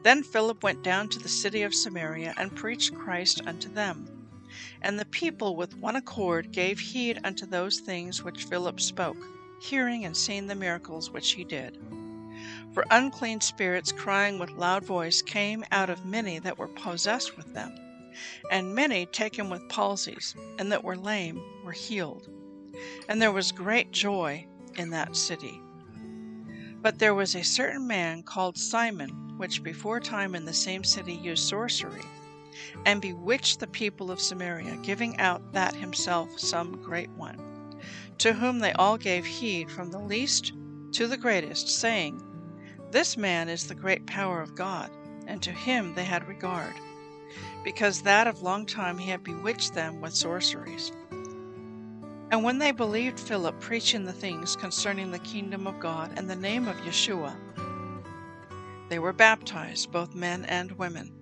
Then 0.04 0.22
Philip 0.22 0.62
went 0.62 0.84
down 0.84 1.10
to 1.10 1.18
the 1.18 1.28
city 1.28 1.64
of 1.64 1.74
Samaria 1.74 2.36
and 2.38 2.56
preached 2.56 2.94
Christ 2.94 3.42
unto 3.48 3.70
them. 3.70 4.30
And 4.84 5.00
the 5.00 5.06
people 5.06 5.56
with 5.56 5.76
one 5.78 5.96
accord 5.96 6.52
gave 6.52 6.80
heed 6.80 7.20
unto 7.24 7.48
those 7.48 7.80
things 7.80 8.22
which 8.22 8.44
Philip 8.44 8.80
spoke, 8.80 9.18
hearing 9.60 10.06
and 10.06 10.16
seeing 10.16 10.46
the 10.46 10.54
miracles 10.54 11.10
which 11.10 11.32
he 11.32 11.44
did. 11.44 11.80
For 12.72 12.86
unclean 12.92 13.42
spirits, 13.42 13.92
crying 13.92 14.38
with 14.38 14.52
loud 14.52 14.84
voice, 14.84 15.24
came 15.24 15.66
out 15.72 15.90
of 15.90 16.06
many 16.06 16.38
that 16.38 16.60
were 16.60 16.68
possessed 16.68 17.36
with 17.36 17.52
them. 17.56 17.76
And 18.52 18.76
many 18.76 19.08
taken 19.08 19.50
with 19.50 19.70
palsies, 19.70 20.36
and 20.60 20.72
that 20.72 20.84
were 20.84 20.96
lame, 20.96 21.42
were 21.66 21.72
healed. 21.72 22.30
And 23.10 23.20
there 23.20 23.32
was 23.32 23.52
great 23.52 23.92
joy 23.92 24.46
in 24.78 24.90
that 24.92 25.16
city. 25.16 25.62
But 26.82 27.00
there 27.00 27.16
was 27.16 27.36
a 27.36 27.44
certain 27.44 27.88
man 27.88 28.24
called 28.24 28.58
Simon, 28.58 29.38
which 29.38 29.64
before 29.64 30.00
time 30.00 30.36
in 30.36 30.46
the 30.46 30.54
same 30.54 30.84
city 30.84 31.14
used 31.14 31.48
sorcery, 31.48 32.04
and 32.86 33.02
bewitched 33.02 33.60
the 33.60 33.68
people 33.68 34.10
of 34.10 34.22
Samaria, 34.22 34.78
giving 34.84 35.18
out 35.20 35.54
that 35.54 35.76
himself 35.76 36.40
some 36.40 36.82
great 36.82 37.10
one, 37.12 37.76
to 38.20 38.34
whom 38.34 38.60
they 38.60 38.74
all 38.74 38.98
gave 38.98 39.26
heed 39.26 39.70
from 39.70 39.92
the 39.92 40.00
least 40.00 40.54
to 40.94 41.08
the 41.08 41.18
greatest, 41.18 41.68
saying, 41.68 42.24
this 42.92 43.18
man 43.18 43.50
is 43.50 43.68
the 43.68 43.76
great 43.76 44.06
power 44.06 44.42
of 44.42 44.56
God, 44.56 44.90
and 45.28 45.44
to 45.44 45.52
him 45.52 45.94
they 45.94 46.06
had 46.06 46.28
regard, 46.28 46.74
because 47.64 48.02
that 48.02 48.28
of 48.28 48.42
long 48.42 48.66
time 48.66 48.98
he 48.98 49.10
had 49.10 49.24
bewitched 49.24 49.74
them 49.74 50.00
with 50.00 50.16
sorceries. 50.16 50.92
And 52.30 52.44
when 52.44 52.58
they 52.58 52.72
believed 52.72 53.20
Philip 53.20 53.60
preaching 53.62 54.04
the 54.04 54.12
things 54.14 54.56
concerning 54.56 55.12
the 55.12 55.20
kingdom 55.20 55.66
of 55.66 55.80
God 55.80 56.12
and 56.18 56.30
the 56.30 56.36
name 56.36 56.68
of 56.68 56.76
Yeshua, 56.78 57.36
they 58.90 59.00
were 59.00 59.14
baptized, 59.14 59.92
both 59.92 60.14
men 60.14 60.46
and 60.46 60.72
women. 60.74 61.14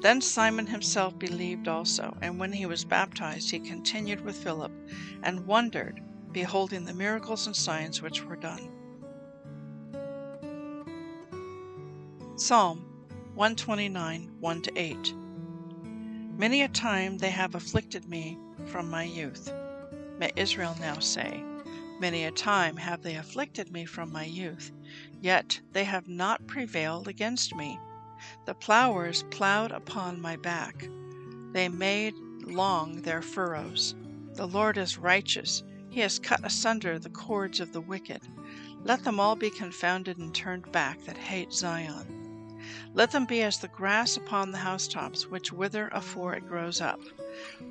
Then 0.00 0.20
Simon 0.20 0.66
himself 0.66 1.18
believed 1.18 1.68
also, 1.68 2.16
and 2.22 2.38
when 2.38 2.52
he 2.52 2.66
was 2.66 2.84
baptized, 2.84 3.50
he 3.50 3.60
continued 3.60 4.22
with 4.22 4.36
Philip, 4.36 4.72
and 5.22 5.46
wondered, 5.46 6.00
beholding 6.32 6.84
the 6.84 6.94
miracles 6.94 7.46
and 7.46 7.54
signs 7.54 8.00
which 8.00 8.24
were 8.24 8.36
done. 8.36 8.70
Psalm 12.36 12.78
129 13.34 14.32
1 14.40 14.62
8 14.76 15.14
Many 16.38 16.62
a 16.62 16.68
time 16.68 17.18
they 17.18 17.30
have 17.30 17.54
afflicted 17.54 18.08
me 18.08 18.38
from 18.66 18.88
my 18.88 19.02
youth. 19.04 19.52
May 20.20 20.32
Israel 20.36 20.76
now 20.78 20.98
say, 20.98 21.42
Many 21.98 22.24
a 22.24 22.30
time 22.30 22.76
have 22.76 23.00
they 23.00 23.16
afflicted 23.16 23.72
me 23.72 23.86
from 23.86 24.12
my 24.12 24.24
youth, 24.24 24.70
yet 25.22 25.58
they 25.72 25.84
have 25.84 26.08
not 26.08 26.46
prevailed 26.46 27.08
against 27.08 27.54
me. 27.54 27.78
The 28.44 28.52
plowers 28.52 29.22
plowed 29.30 29.72
upon 29.72 30.20
my 30.20 30.36
back, 30.36 30.86
they 31.52 31.70
made 31.70 32.12
long 32.42 33.00
their 33.00 33.22
furrows. 33.22 33.94
The 34.34 34.46
Lord 34.46 34.76
is 34.76 34.98
righteous, 34.98 35.62
he 35.88 36.00
has 36.00 36.18
cut 36.18 36.44
asunder 36.44 36.98
the 36.98 37.08
cords 37.08 37.58
of 37.58 37.72
the 37.72 37.80
wicked. 37.80 38.20
Let 38.84 39.04
them 39.04 39.18
all 39.18 39.36
be 39.36 39.48
confounded 39.48 40.18
and 40.18 40.34
turned 40.34 40.70
back 40.70 41.02
that 41.06 41.16
hate 41.16 41.54
Zion. 41.54 42.58
Let 42.92 43.10
them 43.10 43.24
be 43.24 43.40
as 43.40 43.56
the 43.56 43.68
grass 43.68 44.18
upon 44.18 44.52
the 44.52 44.58
housetops, 44.58 45.28
which 45.28 45.50
wither 45.50 45.88
afore 45.88 46.34
it 46.34 46.46
grows 46.46 46.82
up, 46.82 47.00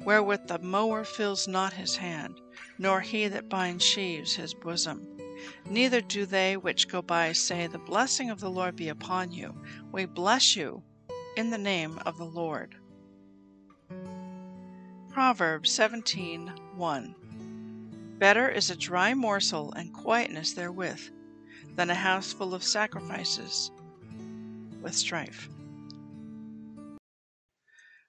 wherewith 0.03 0.47
the 0.47 0.60
mower 0.60 1.03
fills 1.03 1.47
not 1.47 1.73
his 1.73 1.95
hand, 1.95 2.39
nor 2.77 3.01
he 3.01 3.27
that 3.27 3.49
binds 3.49 3.84
sheaves 3.84 4.36
his 4.36 4.53
bosom. 4.53 5.08
Neither 5.65 6.01
do 6.01 6.25
they 6.25 6.58
which 6.58 6.88
go 6.88 7.01
by 7.01 7.32
say, 7.34 7.67
The 7.67 7.77
blessing 7.77 8.29
of 8.29 8.39
the 8.39 8.49
Lord 8.49 8.75
be 8.75 8.89
upon 8.89 9.32
you. 9.32 9.55
We 9.91 10.05
bless 10.05 10.55
you 10.55 10.84
in 11.36 11.49
the 11.49 11.58
name 11.58 11.99
of 12.05 12.17
the 12.17 12.25
Lord. 12.25 12.75
Proverbs 15.10 15.69
17:1 15.71 17.15
Better 18.19 18.49
is 18.49 18.69
a 18.69 18.75
dry 18.75 19.13
morsel 19.13 19.71
and 19.73 19.93
quietness 19.93 20.53
therewith 20.53 21.01
than 21.75 21.89
a 21.89 21.95
house 21.95 22.34
full 22.34 22.53
of 22.53 22.63
sacrifices 22.63 23.71
with 24.82 24.93
strife. 24.95 25.49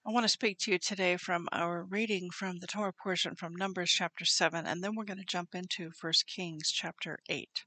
I 0.06 0.12
want 0.12 0.24
to 0.24 0.30
speak 0.30 0.56
to 0.60 0.70
you 0.72 0.78
today 0.78 1.18
from 1.18 1.46
our 1.52 1.84
reading 1.84 2.30
from 2.30 2.58
the 2.58 2.66
Torah 2.66 2.92
portion 2.92 3.36
from 3.36 3.54
Numbers 3.54 3.90
chapter 3.90 4.24
7, 4.24 4.66
and 4.66 4.82
then 4.82 4.94
we're 4.94 5.04
going 5.04 5.18
to 5.18 5.24
jump 5.24 5.54
into 5.54 5.92
1 6.00 6.12
Kings 6.26 6.72
chapter 6.72 7.18
8. 7.28 7.66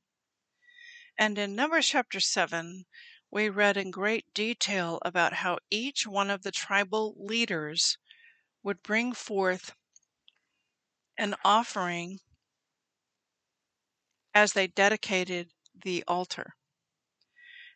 And 1.15 1.38
in 1.38 1.56
Numbers 1.56 1.88
chapter 1.88 2.19
7, 2.19 2.86
we 3.30 3.50
read 3.50 3.78
in 3.78 3.91
great 3.91 4.26
detail 4.34 4.98
about 5.04 5.34
how 5.34 5.60
each 5.69 6.08
one 6.08 6.32
of 6.32 6.41
the 6.41 6.52
tribal 6.52 7.13
leaders 7.19 8.00
would 8.63 8.82
bring 8.82 9.13
forth 9.13 9.76
an 11.15 11.36
offering 11.46 12.19
as 14.34 14.54
they 14.54 14.65
dedicated 14.65 15.52
the 15.84 16.04
altar. 16.08 16.56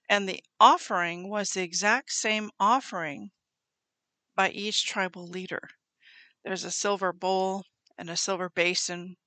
And 0.09 0.27
the 0.27 0.43
offering 0.59 1.29
was 1.29 1.51
the 1.51 1.61
exact 1.61 2.11
same 2.11 2.49
offering 2.59 3.29
by 4.37 4.51
each 4.51 4.85
tribal 4.85 5.27
leader. 5.27 5.69
There's 6.43 6.63
a 6.63 6.71
silver 6.71 7.13
bowl 7.13 7.65
and 7.97 8.09
a 8.09 8.17
silver 8.17 8.49
basin 8.49 9.17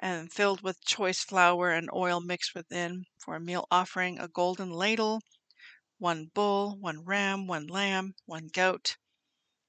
and 0.00 0.32
filled 0.32 0.62
with 0.62 0.84
choice 0.84 1.22
flour 1.22 1.70
and 1.70 1.88
oil 1.92 2.20
mixed 2.20 2.54
within 2.56 3.04
for 3.18 3.36
a 3.36 3.40
meal 3.40 3.68
offering, 3.70 4.18
a 4.18 4.26
golden 4.26 4.70
ladle, 4.70 5.20
one 5.98 6.26
bull, 6.34 6.78
one 6.78 7.04
ram, 7.04 7.46
one 7.46 7.66
lamb, 7.68 8.14
one 8.26 8.48
goat, 8.48 8.96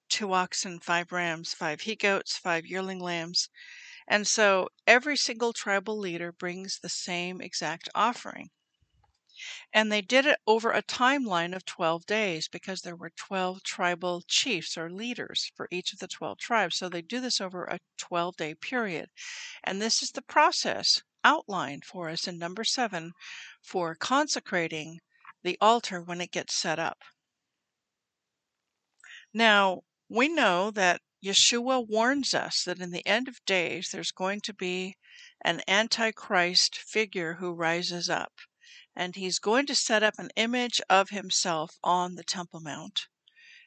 two 0.10 0.34
oxen, 0.34 0.80
five 0.80 1.12
rams, 1.12 1.54
five 1.56 1.82
he 1.82 1.96
goats, 1.96 2.38
five 2.38 2.66
yearling 2.68 3.00
lambs. 3.00 3.50
And 4.08 4.28
so 4.28 4.70
every 4.88 5.18
single 5.18 5.54
tribal 5.54 5.98
leader 5.98 6.32
brings 6.32 6.80
the 6.80 6.90
same 6.90 7.42
exact 7.42 7.90
offering. 7.96 8.52
And 9.74 9.92
they 9.92 10.02
did 10.02 10.26
it 10.26 10.40
over 10.46 10.72
a 10.72 10.84
timeline 10.84 11.56
of 11.56 11.66
12 11.66 12.06
days 12.06 12.48
because 12.48 12.82
there 12.82 12.96
were 12.96 13.12
12 13.12 13.64
tribal 13.64 14.22
chiefs 14.28 14.78
or 14.78 14.92
leaders 14.92 15.52
for 15.56 15.68
each 15.72 15.94
of 15.94 16.00
the 16.00 16.08
12 16.08 16.38
tribes. 16.38 16.78
So 16.78 16.90
they 16.90 17.02
do 17.02 17.20
this 17.20 17.42
over 17.42 17.66
a 17.66 17.80
12 17.98 18.38
day 18.38 18.56
period. 18.56 19.10
And 19.64 19.82
this 19.82 20.04
is 20.04 20.12
the 20.12 20.22
process 20.22 21.02
outlined 21.24 21.86
for 21.86 22.10
us 22.10 22.28
in 22.28 22.38
number 22.38 22.64
seven 22.64 23.14
for 23.62 23.96
consecrating 23.96 25.00
the 25.44 25.58
altar 25.62 26.02
when 26.02 26.22
it 26.22 26.32
gets 26.32 26.54
set 26.54 26.80
up. 26.80 27.00
Now, 29.34 29.84
we 30.10 30.28
know 30.28 30.72
that 30.72 31.02
Yeshua 31.24 31.88
warns 31.88 32.34
us 32.34 32.64
that 32.64 32.80
in 32.80 32.92
the 32.92 33.06
end 33.06 33.28
of 33.28 33.46
days 33.46 33.90
there's 33.92 34.12
going 34.12 34.42
to 34.42 34.54
be 34.54 34.98
an 35.44 35.62
antichrist 35.68 36.76
figure 36.76 37.36
who 37.36 37.54
rises 37.54 38.10
up 38.10 38.34
and 38.96 39.16
he's 39.16 39.40
going 39.40 39.66
to 39.66 39.76
set 39.76 40.04
up 40.04 40.16
an 40.18 40.30
image 40.36 40.82
of 40.90 41.10
himself 41.10 41.78
on 41.84 42.16
the 42.16 42.24
Temple 42.24 42.60
Mount. 42.60 43.08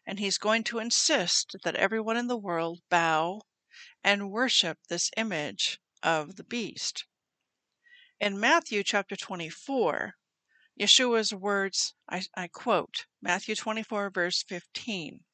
And 0.07 0.19
he's 0.19 0.37
going 0.37 0.65
to 0.65 0.79
insist 0.79 1.57
that 1.65 1.77
everyone 1.77 2.17
in 2.17 2.27
the 2.27 2.37
world 2.37 2.83
bow 2.91 3.43
and 4.03 4.31
worship 4.31 4.79
this 4.89 5.11
image 5.17 5.81
of 6.03 6.37
the 6.37 6.45
beast. 6.45 7.07
In 8.21 8.39
Matthew 8.39 8.83
chapter 8.85 9.17
24, 9.17 10.15
Yeshua's 10.79 11.33
words, 11.33 11.95
I, 12.09 12.25
I 12.37 12.49
quote 12.49 13.07
Matthew 13.23 13.55
24, 13.55 14.11
verse 14.11 14.43
15. 14.43 15.25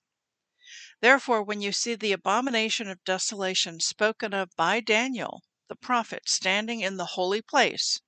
Therefore, 1.00 1.42
when 1.42 1.60
you 1.60 1.72
see 1.72 1.94
the 1.94 2.12
abomination 2.12 2.88
of 2.88 3.02
desolation 3.04 3.80
spoken 3.80 4.32
of 4.32 4.54
by 4.56 4.80
Daniel 4.80 5.42
the 5.68 5.76
prophet 5.76 6.28
standing 6.28 6.80
in 6.80 6.96
the 6.96 7.16
holy 7.16 7.40
place, 7.40 8.00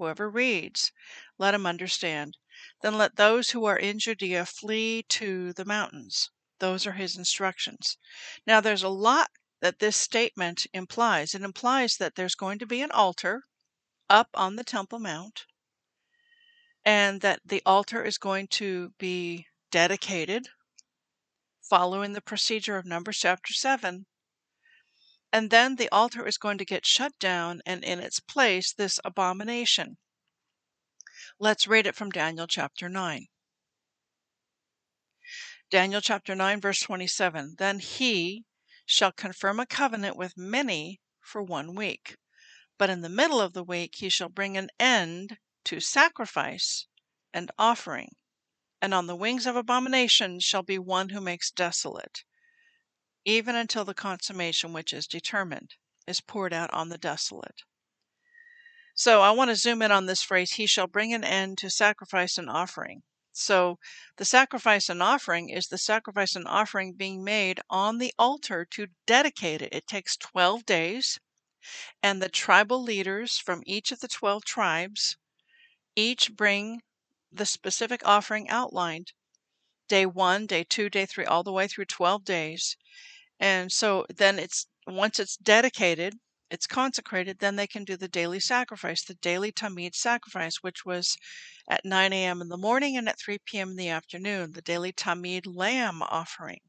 Whoever 0.00 0.30
reads, 0.30 0.92
let 1.36 1.52
him 1.52 1.66
understand. 1.66 2.38
Then 2.80 2.96
let 2.96 3.16
those 3.16 3.50
who 3.50 3.66
are 3.66 3.76
in 3.76 3.98
Judea 3.98 4.46
flee 4.46 5.02
to 5.10 5.52
the 5.52 5.66
mountains. 5.66 6.30
Those 6.58 6.86
are 6.86 6.92
his 6.92 7.18
instructions. 7.18 7.98
Now, 8.46 8.62
there's 8.62 8.82
a 8.82 8.88
lot 8.88 9.30
that 9.60 9.78
this 9.78 9.96
statement 9.96 10.66
implies. 10.72 11.34
It 11.34 11.42
implies 11.42 11.98
that 11.98 12.14
there's 12.14 12.34
going 12.34 12.58
to 12.60 12.66
be 12.66 12.80
an 12.80 12.90
altar 12.90 13.42
up 14.08 14.30
on 14.32 14.56
the 14.56 14.64
Temple 14.64 15.00
Mount, 15.00 15.44
and 16.82 17.20
that 17.20 17.42
the 17.44 17.60
altar 17.66 18.02
is 18.02 18.16
going 18.16 18.48
to 18.52 18.94
be 18.98 19.48
dedicated 19.70 20.48
following 21.60 22.14
the 22.14 22.22
procedure 22.22 22.78
of 22.78 22.86
Numbers 22.86 23.18
chapter 23.18 23.52
7 23.52 24.06
and 25.32 25.50
then 25.50 25.76
the 25.76 25.88
altar 25.90 26.26
is 26.26 26.38
going 26.38 26.58
to 26.58 26.64
get 26.64 26.84
shut 26.84 27.16
down, 27.18 27.62
and 27.64 27.84
in 27.84 28.00
its 28.00 28.18
place, 28.18 28.72
this 28.72 28.98
abomination. 29.04 29.96
Let's 31.38 31.68
read 31.68 31.86
it 31.86 31.94
from 31.94 32.10
Daniel 32.10 32.46
chapter 32.46 32.88
9. 32.88 33.28
Daniel 35.70 36.00
chapter 36.00 36.34
9, 36.34 36.60
verse 36.60 36.80
27 36.80 37.54
Then 37.58 37.78
he 37.78 38.44
shall 38.84 39.12
confirm 39.12 39.60
a 39.60 39.66
covenant 39.66 40.16
with 40.16 40.36
many 40.36 41.00
for 41.20 41.42
one 41.42 41.76
week. 41.76 42.16
But 42.76 42.90
in 42.90 43.02
the 43.02 43.08
middle 43.08 43.40
of 43.40 43.52
the 43.52 43.62
week 43.62 43.96
he 43.96 44.08
shall 44.08 44.28
bring 44.28 44.56
an 44.56 44.70
end 44.80 45.38
to 45.64 45.78
sacrifice 45.78 46.88
and 47.32 47.52
offering. 47.56 48.16
And 48.82 48.92
on 48.92 49.06
the 49.06 49.14
wings 49.14 49.46
of 49.46 49.54
abomination 49.54 50.40
shall 50.40 50.62
be 50.62 50.78
one 50.78 51.10
who 51.10 51.20
makes 51.20 51.52
desolate 51.52 52.24
even 53.24 53.54
until 53.54 53.84
the 53.84 53.94
consummation 53.94 54.72
which 54.72 54.92
is 54.92 55.06
determined 55.06 55.74
is 56.06 56.20
poured 56.20 56.52
out 56.52 56.72
on 56.72 56.88
the 56.88 56.98
desolate. 56.98 57.62
So 58.94 59.22
I 59.22 59.30
want 59.30 59.50
to 59.50 59.56
zoom 59.56 59.82
in 59.82 59.92
on 59.92 60.06
this 60.06 60.22
phrase, 60.22 60.52
he 60.52 60.66
shall 60.66 60.86
bring 60.86 61.14
an 61.14 61.24
end 61.24 61.58
to 61.58 61.70
sacrifice 61.70 62.36
and 62.36 62.50
offering. 62.50 63.02
So 63.32 63.78
the 64.16 64.24
sacrifice 64.24 64.88
and 64.88 65.02
offering 65.02 65.48
is 65.48 65.68
the 65.68 65.78
sacrifice 65.78 66.34
and 66.34 66.46
offering 66.46 66.94
being 66.94 67.22
made 67.22 67.60
on 67.70 67.98
the 67.98 68.12
altar 68.18 68.66
to 68.72 68.88
dedicate 69.06 69.62
it. 69.62 69.72
It 69.72 69.86
takes 69.86 70.16
12 70.16 70.66
days, 70.66 71.18
and 72.02 72.20
the 72.20 72.28
tribal 72.28 72.82
leaders 72.82 73.38
from 73.38 73.62
each 73.64 73.92
of 73.92 74.00
the 74.00 74.08
12 74.08 74.44
tribes 74.44 75.16
each 75.94 76.34
bring 76.34 76.82
the 77.30 77.46
specific 77.46 78.02
offering 78.04 78.48
outlined 78.48 79.12
day 79.90 80.06
one, 80.06 80.46
day 80.46 80.64
two, 80.64 80.88
day 80.88 81.04
three, 81.04 81.24
all 81.24 81.42
the 81.42 81.52
way 81.52 81.66
through 81.66 81.84
12 81.84 82.24
days. 82.24 82.76
And 83.40 83.72
so 83.72 84.06
then 84.08 84.38
it's 84.38 84.68
once 84.86 85.18
it's 85.18 85.36
dedicated, 85.36 86.14
it's 86.48 86.68
consecrated, 86.68 87.40
then 87.40 87.56
they 87.56 87.66
can 87.66 87.84
do 87.84 87.96
the 87.96 88.08
daily 88.08 88.38
sacrifice, 88.38 89.02
the 89.02 89.14
daily 89.14 89.50
Tamid 89.50 89.96
sacrifice, 89.96 90.62
which 90.62 90.84
was 90.86 91.16
at 91.68 91.84
9 91.84 92.12
a.m. 92.12 92.40
in 92.40 92.48
the 92.48 92.56
morning 92.56 92.96
and 92.96 93.08
at 93.08 93.18
3 93.18 93.38
p.m. 93.44 93.70
in 93.70 93.76
the 93.76 93.88
afternoon, 93.88 94.52
the 94.52 94.62
daily 94.62 94.92
Tamid 94.92 95.42
lamb 95.44 96.02
offering. 96.02 96.60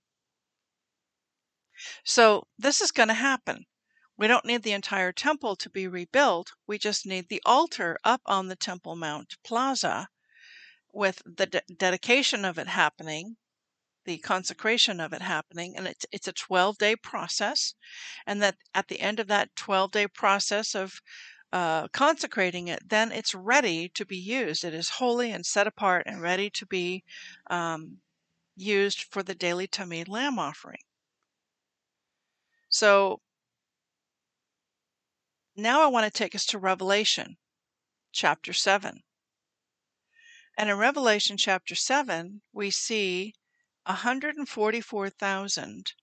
So 2.03 2.47
this 2.57 2.81
is 2.81 2.91
going 2.91 3.09
to 3.09 3.13
happen. 3.13 3.65
We 4.17 4.27
don't 4.27 4.45
need 4.45 4.63
the 4.63 4.73
entire 4.73 5.11
temple 5.11 5.55
to 5.57 5.69
be 5.69 5.87
rebuilt. 5.87 6.51
We 6.65 6.79
just 6.79 7.05
need 7.05 7.29
the 7.29 7.41
altar 7.45 7.97
up 8.03 8.21
on 8.25 8.47
the 8.47 8.55
Temple 8.55 8.95
Mount 8.95 9.35
Plaza 9.43 10.09
with 10.93 11.21
the 11.25 11.45
de- 11.45 11.61
dedication 11.77 12.45
of 12.45 12.57
it 12.57 12.67
happening 12.67 13.37
the 14.05 14.17
consecration 14.19 14.99
of 14.99 15.13
it 15.13 15.21
happening, 15.21 15.75
and 15.77 15.87
it's 15.87 16.05
it's 16.11 16.27
a 16.27 16.33
12 16.33 16.77
day 16.77 16.95
process, 16.95 17.75
and 18.25 18.41
that 18.41 18.57
at 18.73 18.87
the 18.87 18.99
end 18.99 19.19
of 19.19 19.27
that 19.27 19.55
12 19.55 19.91
day 19.91 20.07
process 20.07 20.75
of 20.75 21.01
uh, 21.53 21.87
consecrating 21.89 22.67
it, 22.67 22.89
then 22.89 23.11
it's 23.11 23.35
ready 23.35 23.89
to 23.89 24.05
be 24.05 24.17
used. 24.17 24.63
It 24.63 24.73
is 24.73 24.89
holy 24.89 25.31
and 25.31 25.45
set 25.45 25.67
apart 25.67 26.03
and 26.07 26.21
ready 26.21 26.49
to 26.51 26.65
be 26.65 27.03
um, 27.49 27.97
used 28.55 29.03
for 29.03 29.21
the 29.23 29.35
daily 29.35 29.67
Tamid 29.67 30.07
lamb 30.07 30.39
offering. 30.39 30.79
So 32.69 33.21
now 35.55 35.81
I 35.81 35.87
want 35.87 36.11
to 36.11 36.17
take 36.17 36.35
us 36.35 36.45
to 36.47 36.57
Revelation 36.57 37.37
chapter 38.11 38.53
7. 38.53 39.01
And 40.57 40.69
in 40.69 40.77
Revelation 40.77 41.37
chapter 41.37 41.75
7, 41.75 42.41
we 42.53 42.71
see 42.71 43.33
144,000 43.85 45.93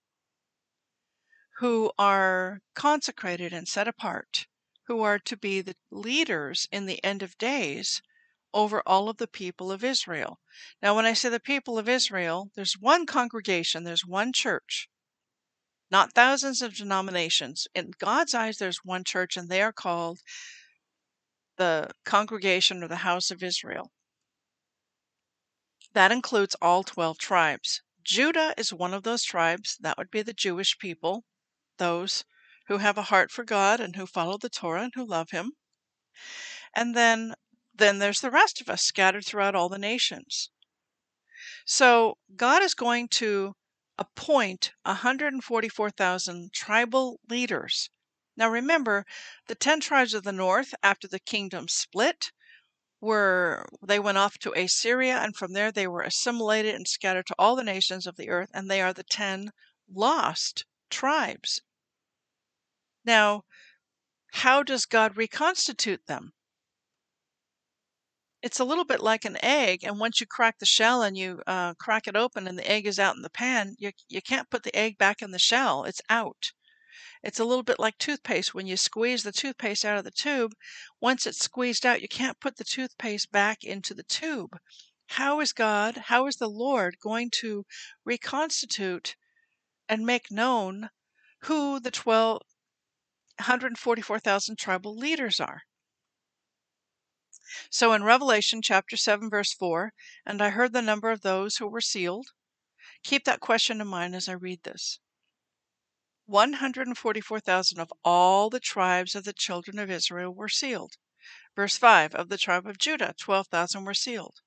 who 1.58 1.90
are 1.98 2.60
consecrated 2.74 3.52
and 3.52 3.68
set 3.68 3.88
apart, 3.88 4.46
who 4.86 5.02
are 5.02 5.18
to 5.18 5.36
be 5.36 5.60
the 5.60 5.74
leaders 5.90 6.66
in 6.70 6.86
the 6.86 7.02
end 7.04 7.22
of 7.22 7.36
days 7.36 8.00
over 8.54 8.82
all 8.86 9.08
of 9.08 9.18
the 9.18 9.26
people 9.26 9.70
of 9.70 9.84
Israel. 9.84 10.38
Now, 10.80 10.96
when 10.96 11.04
I 11.04 11.12
say 11.12 11.28
the 11.28 11.40
people 11.40 11.78
of 11.78 11.88
Israel, 11.88 12.50
there's 12.54 12.78
one 12.78 13.06
congregation, 13.06 13.84
there's 13.84 14.06
one 14.06 14.32
church, 14.32 14.88
not 15.90 16.14
thousands 16.14 16.62
of 16.62 16.74
denominations. 16.74 17.66
In 17.74 17.90
God's 17.98 18.34
eyes, 18.34 18.58
there's 18.58 18.84
one 18.84 19.04
church, 19.04 19.36
and 19.36 19.48
they 19.48 19.62
are 19.62 19.72
called 19.72 20.20
the 21.56 21.90
congregation 22.04 22.82
or 22.82 22.88
the 22.88 22.96
house 22.96 23.30
of 23.30 23.42
Israel. 23.42 23.90
That 25.94 26.12
includes 26.12 26.54
all 26.60 26.84
12 26.84 27.18
tribes. 27.18 27.82
Judah 28.02 28.54
is 28.56 28.72
one 28.72 28.94
of 28.94 29.02
those 29.02 29.24
tribes. 29.24 29.76
That 29.80 29.96
would 29.98 30.10
be 30.10 30.22
the 30.22 30.32
Jewish 30.32 30.78
people, 30.78 31.24
those 31.78 32.24
who 32.66 32.78
have 32.78 32.98
a 32.98 33.02
heart 33.02 33.30
for 33.30 33.44
God 33.44 33.80
and 33.80 33.96
who 33.96 34.06
follow 34.06 34.38
the 34.38 34.50
Torah 34.50 34.84
and 34.84 34.92
who 34.94 35.04
love 35.04 35.30
Him. 35.30 35.52
And 36.74 36.94
then, 36.94 37.34
then 37.74 37.98
there's 37.98 38.20
the 38.20 38.30
rest 38.30 38.60
of 38.60 38.68
us 38.68 38.82
scattered 38.82 39.24
throughout 39.24 39.54
all 39.54 39.68
the 39.68 39.78
nations. 39.78 40.50
So 41.64 42.18
God 42.36 42.62
is 42.62 42.74
going 42.74 43.08
to 43.08 43.54
appoint 43.96 44.72
144,000 44.82 46.52
tribal 46.52 47.20
leaders. 47.28 47.90
Now 48.36 48.48
remember, 48.48 49.04
the 49.46 49.54
10 49.54 49.80
tribes 49.80 50.14
of 50.14 50.22
the 50.22 50.32
north, 50.32 50.74
after 50.82 51.08
the 51.08 51.18
kingdom 51.18 51.68
split, 51.68 52.30
were 53.00 53.64
they 53.82 53.98
went 53.98 54.18
off 54.18 54.38
to 54.38 54.52
Assyria, 54.52 55.18
and 55.18 55.36
from 55.36 55.52
there 55.52 55.70
they 55.70 55.86
were 55.86 56.02
assimilated 56.02 56.74
and 56.74 56.88
scattered 56.88 57.26
to 57.26 57.34
all 57.38 57.56
the 57.56 57.64
nations 57.64 58.06
of 58.06 58.16
the 58.16 58.28
earth, 58.28 58.50
and 58.52 58.70
they 58.70 58.80
are 58.80 58.92
the 58.92 59.04
ten 59.04 59.52
lost 59.88 60.64
tribes. 60.90 61.60
Now, 63.04 63.44
how 64.32 64.62
does 64.62 64.84
God 64.84 65.16
reconstitute 65.16 66.06
them? 66.06 66.32
It's 68.42 68.60
a 68.60 68.64
little 68.64 68.84
bit 68.84 69.00
like 69.00 69.24
an 69.24 69.36
egg, 69.42 69.82
and 69.82 69.98
once 69.98 70.20
you 70.20 70.26
crack 70.26 70.58
the 70.58 70.66
shell 70.66 71.02
and 71.02 71.16
you 71.16 71.42
uh, 71.46 71.74
crack 71.74 72.06
it 72.06 72.16
open 72.16 72.46
and 72.46 72.58
the 72.58 72.70
egg 72.70 72.86
is 72.86 72.98
out 72.98 73.16
in 73.16 73.22
the 73.22 73.30
pan, 73.30 73.74
you, 73.78 73.90
you 74.08 74.22
can't 74.22 74.50
put 74.50 74.62
the 74.62 74.76
egg 74.76 74.96
back 74.96 75.22
in 75.22 75.32
the 75.32 75.38
shell. 75.38 75.84
It's 75.84 76.02
out. 76.08 76.52
It's 77.22 77.38
a 77.38 77.44
little 77.44 77.62
bit 77.62 77.78
like 77.78 77.98
toothpaste. 77.98 78.54
When 78.54 78.66
you 78.66 78.76
squeeze 78.76 79.22
the 79.22 79.32
toothpaste 79.32 79.84
out 79.84 79.98
of 79.98 80.04
the 80.04 80.10
tube, 80.10 80.54
once 81.00 81.26
it's 81.26 81.38
squeezed 81.38 81.86
out, 81.86 82.02
you 82.02 82.08
can't 82.08 82.40
put 82.40 82.56
the 82.56 82.64
toothpaste 82.64 83.30
back 83.30 83.64
into 83.64 83.94
the 83.94 84.02
tube. 84.02 84.58
How 85.12 85.40
is 85.40 85.52
God, 85.52 85.96
how 86.06 86.26
is 86.26 86.36
the 86.36 86.50
Lord 86.50 86.98
going 87.00 87.30
to 87.40 87.64
reconstitute 88.04 89.16
and 89.88 90.04
make 90.04 90.30
known 90.30 90.90
who 91.42 91.80
the 91.80 91.90
12, 91.90 92.42
144,000 93.36 94.58
tribal 94.58 94.96
leaders 94.96 95.40
are? 95.40 95.62
So 97.70 97.94
in 97.94 98.04
Revelation 98.04 98.60
chapter 98.60 98.96
7, 98.96 99.30
verse 99.30 99.54
4, 99.54 99.94
and 100.26 100.42
I 100.42 100.50
heard 100.50 100.74
the 100.74 100.82
number 100.82 101.10
of 101.10 101.22
those 101.22 101.56
who 101.56 101.66
were 101.66 101.80
sealed. 101.80 102.28
Keep 103.02 103.24
that 103.24 103.40
question 103.40 103.80
in 103.80 103.86
mind 103.86 104.14
as 104.14 104.28
I 104.28 104.32
read 104.32 104.62
this. 104.64 105.00
144,000 106.28 107.80
of 107.80 107.90
all 108.04 108.50
the 108.50 108.60
tribes 108.60 109.14
of 109.14 109.24
the 109.24 109.32
children 109.32 109.78
of 109.78 109.90
Israel 109.90 110.30
were 110.34 110.50
sealed. 110.50 110.98
Verse 111.56 111.78
5 111.78 112.14
Of 112.14 112.28
the 112.28 112.36
tribe 112.36 112.66
of 112.66 112.76
Judah, 112.76 113.14
12,000 113.18 113.84
were 113.84 113.94
sealed. 113.94 114.42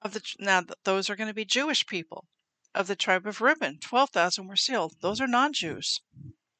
Of 0.00 0.12
the 0.12 0.22
Now, 0.38 0.62
those 0.84 1.10
are 1.10 1.16
going 1.16 1.26
to 1.26 1.34
be 1.34 1.44
Jewish 1.44 1.84
people. 1.84 2.28
Of 2.76 2.86
the 2.86 2.94
tribe 2.94 3.26
of 3.26 3.40
Reuben, 3.40 3.80
12,000 3.80 4.46
were 4.46 4.54
sealed. 4.54 4.94
Those 5.00 5.20
are 5.20 5.26
non 5.26 5.52
Jews. 5.52 6.00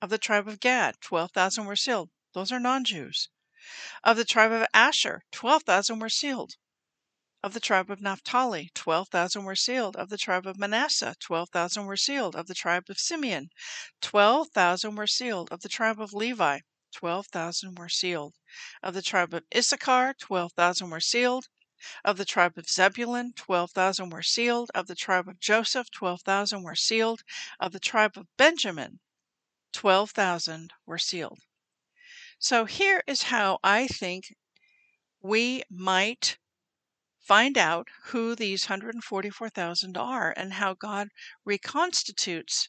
Of 0.03 0.11
the 0.11 0.18
tribe 0.18 0.49
of 0.49 0.59
Gad, 0.59 0.96
12,000 1.01 1.64
were 1.64 1.77
sealed. 1.77 2.11
Those 2.33 2.51
are 2.51 2.59
non 2.59 2.83
Jews. 2.83 3.29
Of 4.03 4.16
the 4.16 4.25
tribe 4.25 4.51
of 4.51 4.66
Asher, 4.75 5.22
12,000 5.31 6.01
were 6.01 6.09
sealed. 6.09 6.57
Of 7.42 7.53
the 7.53 7.61
tribe 7.61 7.90
of 7.90 8.01
Naphtali, 8.01 8.70
12,000 8.75 9.44
were 9.44 9.55
sealed. 9.55 9.94
Of 9.96 10.09
the 10.09 10.18
tribe 10.18 10.46
of 10.46 10.59
Manasseh, 10.59 11.14
12,000 11.20 11.87
were 11.87 11.96
sealed. 11.96 12.35
Of 12.35 12.46
the 12.46 12.55
tribe 12.55 12.85
of 12.88 12.99
Simeon, 12.99 13.51
12,000 14.01 14.94
were 14.94 15.07
sealed. 15.07 15.53
Of 15.53 15.61
the 15.61 15.68
tribe 15.68 16.01
of 16.01 16.12
Levi, 16.12 16.61
12,000 16.92 17.79
were 17.79 17.88
sealed. 17.88 18.35
Of 18.83 18.94
the 18.94 19.03
tribe 19.03 19.35
of 19.35 19.44
Issachar, 19.55 20.14
12,000 20.18 20.90
were 20.90 21.01
sealed. 21.01 21.49
Of 22.05 22.16
the 22.16 22.25
tribe 22.25 22.57
of 22.57 22.70
Zebulun, 22.70 23.35
12,000 23.35 24.09
were 24.09 24.22
sealed. 24.22 24.70
Of 24.75 24.87
the 24.87 24.94
tribe 24.94 25.29
of 25.29 25.38
Joseph, 25.38 25.90
12,000 25.90 26.62
were 26.62 26.75
sealed. 26.75 27.22
Of 27.61 27.72
the 27.72 27.79
tribe 27.79 28.16
of 28.16 28.27
Benjamin, 28.38 29.01
12,000 29.75 30.72
were 30.87 30.99
sealed. 30.99 31.40
So 32.38 32.64
here 32.64 33.03
is 33.07 33.25
how 33.25 33.59
I 33.62 33.87
think 33.88 34.35
we 35.20 35.62
might 35.70 36.38
find 37.27 37.59
out 37.59 37.89
who 38.05 38.37
these 38.37 38.69
144,000 38.69 39.97
are 39.97 40.33
and 40.37 40.53
how 40.55 40.75
God 40.75 41.09
reconstitutes 41.45 42.69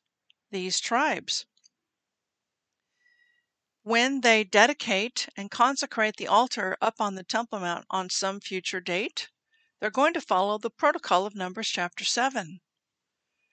these 0.49 0.79
tribes. 0.79 1.45
When 3.83 4.21
they 4.21 4.43
dedicate 4.43 5.29
and 5.37 5.51
consecrate 5.51 6.17
the 6.17 6.27
altar 6.27 6.75
up 6.81 6.99
on 6.99 7.13
the 7.13 7.23
Temple 7.23 7.59
Mount 7.59 7.85
on 7.91 8.09
some 8.09 8.39
future 8.39 8.81
date, 8.81 9.29
they're 9.79 9.91
going 9.91 10.13
to 10.13 10.21
follow 10.21 10.57
the 10.57 10.71
protocol 10.71 11.27
of 11.27 11.35
Numbers 11.35 11.69
chapter 11.69 12.03
7. 12.03 12.59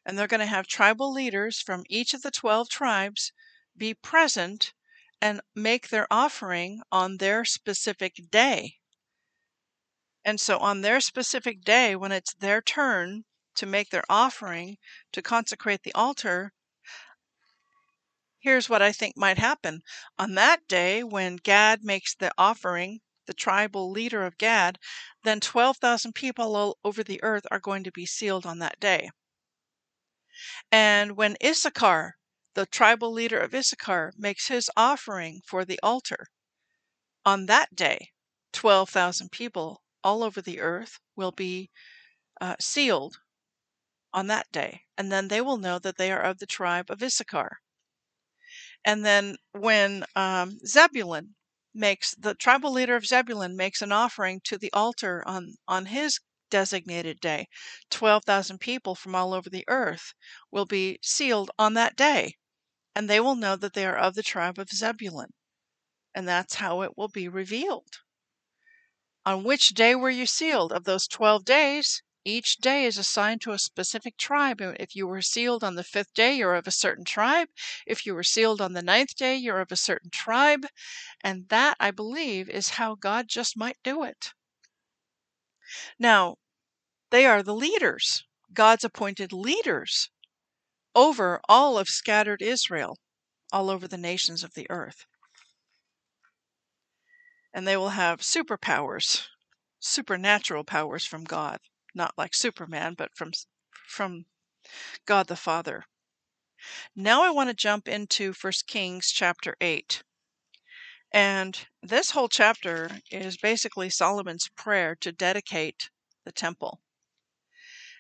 And 0.07 0.19
they're 0.19 0.27
going 0.27 0.40
to 0.40 0.47
have 0.47 0.67
tribal 0.67 1.12
leaders 1.12 1.61
from 1.61 1.85
each 1.88 2.14
of 2.14 2.23
the 2.23 2.31
12 2.31 2.69
tribes 2.71 3.33
be 3.77 3.93
present 3.93 4.73
and 5.21 5.43
make 5.55 5.88
their 5.88 6.07
offering 6.11 6.81
on 6.90 7.19
their 7.19 7.45
specific 7.45 8.31
day. 8.31 8.79
And 10.25 10.41
so 10.41 10.59
on 10.59 10.81
their 10.81 11.01
specific 11.01 11.63
day, 11.63 11.95
when 11.95 12.11
it's 12.11 12.35
their 12.35 12.63
turn 12.63 13.25
to 13.57 13.67
make 13.67 13.91
their 13.91 14.05
offering 14.09 14.79
to 15.13 15.23
consecrate 15.23 15.83
the 15.83 15.93
altar, 15.95 16.53
here's 18.41 18.69
what 18.69 18.83
I 18.83 18.93
think 18.93 19.17
might 19.17 19.39
happen. 19.39 19.83
On 20.19 20.35
that 20.35 20.67
day, 20.67 21.05
when 21.05 21.37
Gad 21.37 21.85
makes 21.85 22.15
the 22.15 22.33
offering, 22.37 23.01
the 23.27 23.35
tribal 23.35 23.91
leader 23.91 24.25
of 24.25 24.39
Gad, 24.39 24.79
then 25.23 25.41
12,000 25.41 26.15
people 26.15 26.57
all 26.57 26.79
over 26.85 27.05
the 27.05 27.23
earth 27.23 27.47
are 27.51 27.61
going 27.61 27.85
to 27.85 27.93
be 27.93 28.07
sealed 28.07 28.47
on 28.47 28.59
that 28.59 28.81
day. 28.81 29.11
And 30.73 31.17
when 31.17 31.37
Issachar, 31.45 32.17
the 32.55 32.67
tribal 32.67 33.13
leader 33.13 33.39
of 33.39 33.55
Issachar, 33.55 34.13
makes 34.17 34.49
his 34.49 34.71
offering 34.77 35.43
for 35.47 35.65
the 35.65 35.81
altar, 35.83 36.27
on 37.25 37.47
that 37.47 37.77
day, 37.77 38.13
12,000 38.53 39.31
people 39.31 39.81
all 40.05 40.23
over 40.23 40.40
the 40.43 40.61
earth 40.61 41.01
will 41.17 41.33
be 41.33 41.71
uh, 42.40 42.57
sealed 42.61 43.21
on 44.14 44.29
that 44.29 44.51
day, 44.53 44.87
and 44.97 45.12
then 45.12 45.29
they 45.29 45.43
will 45.43 45.59
know 45.59 45.79
that 45.79 45.99
they 45.99 46.11
are 46.12 46.23
of 46.23 46.38
the 46.38 46.47
tribe 46.47 46.90
of 46.90 47.03
Issachar. 47.03 47.61
And 48.83 49.05
then 49.05 49.37
when 49.53 50.07
um, 50.16 50.59
Zebulun 50.66 51.35
makes 51.74 52.14
the 52.14 52.35
tribal 52.35 52.72
leader 52.72 52.97
of 52.97 53.05
Zebulun 53.05 53.57
makes 53.57 53.83
an 53.83 53.93
offering 53.93 54.41
to 54.45 54.57
the 54.57 54.72
altar 54.72 55.22
on 55.26 55.57
on 55.68 55.85
his 55.85 56.20
designated 56.49 57.20
day, 57.20 57.49
12,000 57.91 58.61
people 58.61 58.95
from 58.95 59.14
all 59.14 59.35
over 59.35 59.51
the 59.51 59.66
earth 59.68 60.14
will 60.51 60.64
be 60.64 60.99
sealed 61.03 61.51
on 61.59 61.74
that 61.74 61.95
day, 61.95 62.39
and 62.95 63.11
they 63.11 63.20
will 63.20 63.37
know 63.37 63.57
that 63.57 63.74
they 63.74 63.87
are 63.87 63.99
of 63.99 64.14
the 64.14 64.22
tribe 64.22 64.59
of 64.59 64.70
Zebulun. 64.70 65.35
And 66.14 66.28
that's 66.28 66.57
how 66.57 66.83
it 66.83 66.97
will 66.97 67.09
be 67.09 67.28
revealed. 67.28 68.03
On 69.27 69.43
which 69.43 69.70
day 69.70 69.95
were 69.95 70.11
you 70.11 70.27
sealed? 70.27 70.70
Of 70.70 70.85
those 70.85 71.09
12 71.09 71.47
days, 71.47 72.03
each 72.27 72.59
day 72.59 72.85
is 72.85 72.99
assigned 72.99 73.41
to 73.43 73.53
a 73.53 73.59
specific 73.59 74.18
tribe. 74.18 74.61
If 74.61 74.95
you 74.95 75.07
were 75.07 75.22
sealed 75.22 75.64
on 75.64 75.77
the 75.77 75.85
fifth 75.85 76.12
day, 76.12 76.35
you're 76.35 76.55
of 76.55 76.66
a 76.66 76.70
certain 76.70 77.07
tribe. 77.07 77.49
If 77.87 78.05
you 78.05 78.14
were 78.14 78.22
sealed 78.22 78.61
on 78.61 78.75
the 78.75 78.83
ninth 78.83 79.16
day, 79.16 79.37
you're 79.37 79.61
of 79.61 79.72
a 79.72 79.77
certain 79.77 80.11
tribe. 80.11 80.66
And 81.22 81.49
that, 81.49 81.79
I 81.81 81.91
believe, 81.91 82.51
is 82.51 82.70
how 82.70 82.97
God 82.97 83.29
just 83.29 83.57
might 83.57 83.79
do 83.83 84.03
it. 84.03 84.35
Now, 85.99 86.37
they 87.11 87.25
are 87.25 87.43
the 87.43 87.55
leaders. 87.55 88.25
God's 88.53 88.85
appointed 88.85 89.33
leaders 89.33 90.11
over 90.95 91.41
all 91.49 91.79
of 91.79 91.89
scattered 91.89 92.43
Israel, 92.43 92.99
all 93.53 93.70
over 93.70 93.89
the 93.89 93.97
nations 93.97 94.45
of 94.45 94.53
the 94.53 94.66
earth. 94.70 95.07
And 97.55 97.66
they 97.66 97.76
will 97.76 97.90
have 97.90 98.20
superpowers, 98.20 99.28
supernatural 99.78 100.64
powers 100.64 101.07
from 101.07 101.24
God, 101.24 101.61
not 101.94 102.12
like 102.18 102.34
Superman, 102.34 102.94
but 102.98 103.14
from 103.14 103.30
from 103.86 104.26
God 105.07 105.28
the 105.28 105.36
Father. 105.36 105.84
Now 106.96 107.22
I 107.22 107.30
want 107.30 107.50
to 107.50 107.55
jump 107.55 107.86
into 107.86 108.32
1 108.32 108.52
Kings 108.66 109.11
chapter 109.12 109.55
8. 109.61 110.02
And 111.12 111.68
this 111.80 112.11
whole 112.11 112.28
chapter 112.28 112.98
is 113.11 113.36
basically 113.36 113.88
Solomon's 113.88 114.48
prayer 114.57 114.96
to 114.96 115.12
dedicate 115.12 115.90
the 116.24 116.32
temple. 116.32 116.80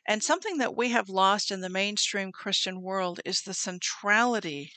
And 0.06 0.22
something 0.22 0.58
that 0.58 0.76
we 0.76 0.90
have 0.90 1.08
lost 1.08 1.50
in 1.50 1.60
the 1.60 1.68
mainstream 1.68 2.32
Christian 2.32 2.82
world 2.82 3.20
is 3.24 3.42
the 3.42 3.54
centrality 3.54 4.72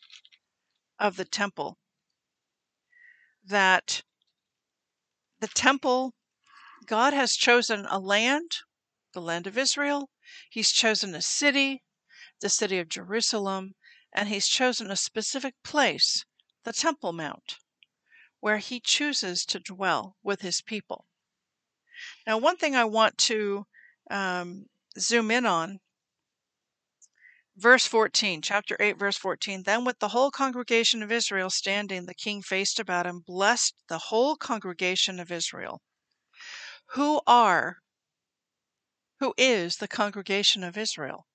of 1.00 1.18
the 1.18 1.26
temple. 1.26 1.78
That 3.44 4.04
the 5.40 5.48
temple, 5.48 6.14
God 6.86 7.14
has 7.14 7.36
chosen 7.36 7.86
a 7.90 8.00
land, 8.00 8.58
the 9.14 9.22
land 9.22 9.48
of 9.48 9.58
Israel, 9.58 10.10
He's 10.50 10.72
chosen 10.72 11.14
a 11.16 11.22
city, 11.22 11.84
the 12.42 12.50
city 12.50 12.80
of 12.80 12.90
Jerusalem, 12.90 13.76
and 14.14 14.30
He's 14.30 14.48
chosen 14.48 14.90
a 14.90 14.96
specific 14.96 15.56
place, 15.64 16.26
the 16.64 16.74
Temple 16.74 17.14
Mount, 17.14 17.58
where 18.40 18.58
He 18.58 18.80
chooses 18.80 19.46
to 19.46 19.60
dwell 19.60 20.16
with 20.24 20.42
His 20.42 20.62
people. 20.62 21.06
Now, 22.26 22.38
one 22.38 22.58
thing 22.58 22.76
I 22.76 22.86
want 22.86 23.18
to 23.20 23.66
um, 24.10 24.66
zoom 24.98 25.32
in 25.32 25.46
on. 25.46 25.80
Verse 27.60 27.88
14, 27.88 28.44
chapter 28.44 28.78
8, 28.80 29.00
verse 29.00 29.18
14. 29.18 29.64
Then, 29.64 29.84
with 29.84 29.98
the 29.98 30.10
whole 30.10 30.30
congregation 30.30 31.02
of 31.02 31.12
Israel 31.12 31.50
standing, 31.50 32.06
the 32.06 32.14
king 32.14 32.44
faced 32.44 32.80
about 32.80 33.08
and 33.08 33.26
blessed 33.26 33.74
the 33.90 33.98
whole 33.98 34.36
congregation 34.36 35.20
of 35.20 35.32
Israel. 35.32 35.82
Who 36.92 37.20
are, 37.26 37.78
who 39.20 39.34
is 39.38 39.78
the 39.78 39.88
congregation 39.88 40.64
of 40.64 40.78
Israel? 40.78 41.26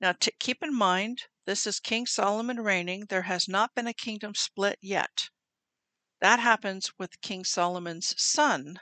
Now, 0.00 0.12
to 0.12 0.30
keep 0.38 0.62
in 0.62 0.72
mind, 0.72 1.24
this 1.44 1.66
is 1.66 1.80
King 1.80 2.06
Solomon 2.06 2.60
reigning. 2.60 3.06
There 3.06 3.22
has 3.22 3.48
not 3.48 3.74
been 3.74 3.88
a 3.88 3.92
kingdom 3.92 4.36
split 4.36 4.78
yet. 4.80 5.28
That 6.20 6.38
happens 6.38 6.92
with 6.98 7.20
King 7.20 7.44
Solomon's 7.44 8.14
son, 8.16 8.78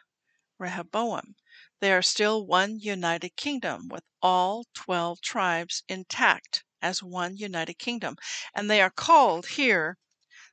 Rehoboam. 0.58 1.36
They 1.80 1.92
are 1.92 2.02
still 2.02 2.44
one 2.46 2.78
united 2.78 3.36
kingdom 3.36 3.88
with 3.88 4.04
all 4.20 4.66
12 4.74 5.22
tribes 5.22 5.82
intact 5.88 6.62
as 6.82 7.02
one 7.02 7.38
united 7.38 7.78
kingdom. 7.78 8.16
And 8.54 8.70
they 8.70 8.82
are 8.82 8.90
called 8.90 9.46
here 9.46 9.96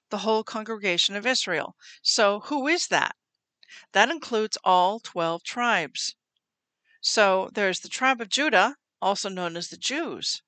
the 0.10 0.20
whole 0.20 0.46
congregation 0.46 1.18
of 1.18 1.26
Israel. 1.28 1.76
So, 2.02 2.40
who 2.42 2.68
is 2.68 2.88
that? 2.88 3.18
That 3.92 4.10
includes 4.10 4.58
all 4.64 5.02
12 5.02 5.44
tribes. 5.44 6.16
So, 7.02 7.50
there's 7.52 7.82
the 7.82 7.90
tribe 7.90 8.22
of 8.22 8.30
Judah, 8.30 8.78
also 9.02 9.28
known 9.28 9.58
as 9.58 9.68
the 9.68 9.78
Jews, 9.78 10.42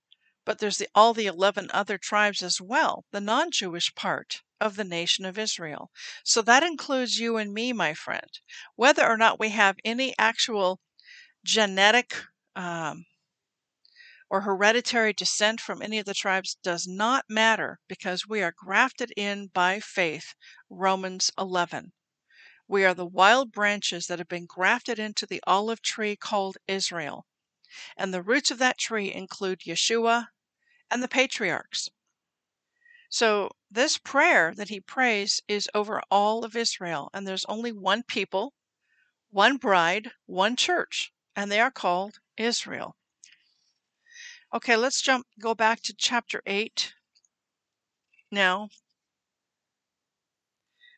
but 0.45 0.59
there's 0.59 0.77
the, 0.77 0.87
all 0.95 1.13
the 1.13 1.25
11 1.25 1.69
other 1.71 1.97
tribes 1.97 2.41
as 2.41 2.61
well, 2.61 3.03
the 3.11 3.19
non 3.19 3.51
Jewish 3.51 3.93
part 3.95 4.43
of 4.61 4.75
the 4.75 4.83
nation 4.83 5.25
of 5.25 5.37
Israel. 5.37 5.91
So 6.23 6.41
that 6.41 6.63
includes 6.63 7.19
you 7.19 7.37
and 7.37 7.53
me, 7.53 7.73
my 7.73 7.93
friend. 7.93 8.39
Whether 8.75 9.05
or 9.05 9.17
not 9.17 9.39
we 9.39 9.49
have 9.49 9.77
any 9.85 10.13
actual 10.17 10.79
genetic 11.43 12.15
um, 12.55 13.05
or 14.29 14.41
hereditary 14.41 15.13
descent 15.13 15.59
from 15.59 15.81
any 15.81 15.97
of 15.97 16.05
the 16.05 16.13
tribes 16.13 16.57
does 16.61 16.87
not 16.87 17.25
matter 17.29 17.79
because 17.87 18.27
we 18.27 18.41
are 18.41 18.53
grafted 18.55 19.11
in 19.17 19.47
by 19.47 19.79
faith. 19.79 20.35
Romans 20.69 21.31
11. 21.37 21.91
We 22.67 22.85
are 22.85 22.93
the 22.93 23.05
wild 23.05 23.51
branches 23.51 24.05
that 24.07 24.19
have 24.19 24.27
been 24.27 24.45
grafted 24.45 24.99
into 24.99 25.25
the 25.25 25.41
olive 25.47 25.81
tree 25.81 26.15
called 26.15 26.57
Israel. 26.67 27.25
And 27.97 28.13
the 28.13 28.21
roots 28.21 28.51
of 28.51 28.59
that 28.59 28.77
tree 28.77 29.11
include 29.11 29.61
Yeshua 29.61 30.27
and 30.91 31.01
the 31.01 31.07
patriarchs. 31.07 31.89
So, 33.09 33.51
this 33.71 33.97
prayer 33.97 34.53
that 34.55 34.69
he 34.69 34.79
prays 34.79 35.41
is 35.47 35.69
over 35.73 36.01
all 36.09 36.43
of 36.43 36.55
Israel, 36.55 37.09
and 37.13 37.27
there's 37.27 37.45
only 37.45 37.71
one 37.71 38.03
people, 38.03 38.53
one 39.29 39.57
bride, 39.57 40.11
one 40.25 40.55
church, 40.55 41.11
and 41.35 41.51
they 41.51 41.59
are 41.59 41.71
called 41.71 42.19
Israel. 42.37 42.95
Okay, 44.53 44.75
let's 44.75 45.01
jump, 45.01 45.27
go 45.39 45.53
back 45.53 45.81
to 45.81 45.93
chapter 45.95 46.41
8 46.47 46.93
now 48.31 48.69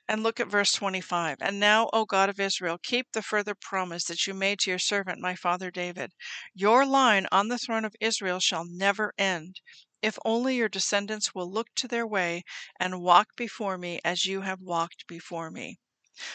and 0.07 0.23
look 0.23 0.39
at 0.39 0.47
verse 0.47 0.73
25. 0.73 1.37
And 1.39 1.59
now, 1.59 1.89
O 1.93 2.05
God 2.05 2.29
of 2.29 2.39
Israel, 2.39 2.77
keep 2.81 3.07
the 3.13 3.21
further 3.21 3.55
promise 3.55 4.03
that 4.05 4.27
you 4.27 4.33
made 4.33 4.59
to 4.59 4.69
your 4.69 4.79
servant, 4.79 5.19
my 5.19 5.35
father 5.35 5.71
David. 5.71 6.11
Your 6.53 6.85
line 6.85 7.27
on 7.31 7.47
the 7.47 7.57
throne 7.57 7.85
of 7.85 7.95
Israel 8.01 8.39
shall 8.39 8.65
never 8.65 9.13
end, 9.17 9.61
if 10.01 10.17
only 10.25 10.55
your 10.55 10.69
descendants 10.69 11.35
will 11.35 11.51
look 11.51 11.67
to 11.75 11.87
their 11.87 12.07
way 12.07 12.43
and 12.79 13.01
walk 13.01 13.35
before 13.35 13.77
me 13.77 13.99
as 14.03 14.25
you 14.25 14.41
have 14.41 14.61
walked 14.61 15.05
before 15.07 15.51
me. 15.51 15.77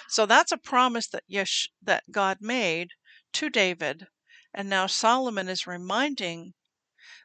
So 0.08 0.26
that's 0.26 0.52
a 0.52 0.56
promise 0.56 1.06
that 1.08 1.24
Yesh, 1.26 1.68
that 1.82 2.10
God 2.10 2.38
made 2.40 2.90
to 3.34 3.50
David, 3.50 4.06
and 4.54 4.68
now 4.68 4.86
Solomon 4.86 5.48
is 5.48 5.66
reminding 5.66 6.54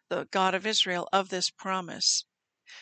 the 0.10 0.28
God 0.32 0.54
of 0.54 0.68
Israel 0.68 1.08
of 1.14 1.30
this 1.30 1.50
promise. 1.50 2.26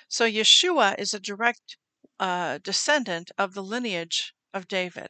So 0.07 0.25
Yeshua 0.25 0.97
is 0.97 1.13
a 1.13 1.19
direct 1.19 1.77
uh, 2.19 2.57
descendant 2.57 3.31
of 3.37 3.53
the 3.53 3.63
lineage 3.63 4.33
of 4.53 4.67
David. 4.67 5.09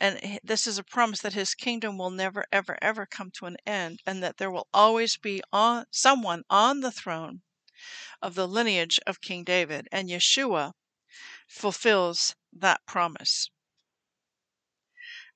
And 0.00 0.40
this 0.42 0.66
is 0.66 0.78
a 0.78 0.84
promise 0.84 1.20
that 1.20 1.34
his 1.34 1.54
kingdom 1.54 1.96
will 1.96 2.10
never, 2.10 2.44
ever, 2.50 2.76
ever 2.82 3.06
come 3.06 3.30
to 3.32 3.46
an 3.46 3.56
end, 3.64 4.00
and 4.04 4.22
that 4.22 4.38
there 4.38 4.50
will 4.50 4.68
always 4.74 5.16
be 5.16 5.42
on, 5.52 5.86
someone 5.90 6.42
on 6.50 6.80
the 6.80 6.90
throne 6.90 7.42
of 8.20 8.34
the 8.34 8.46
lineage 8.46 9.00
of 9.06 9.20
King 9.20 9.44
David, 9.44 9.88
and 9.90 10.08
Yeshua 10.08 10.72
fulfills 11.48 12.36
that 12.52 12.84
promise. 12.86 13.50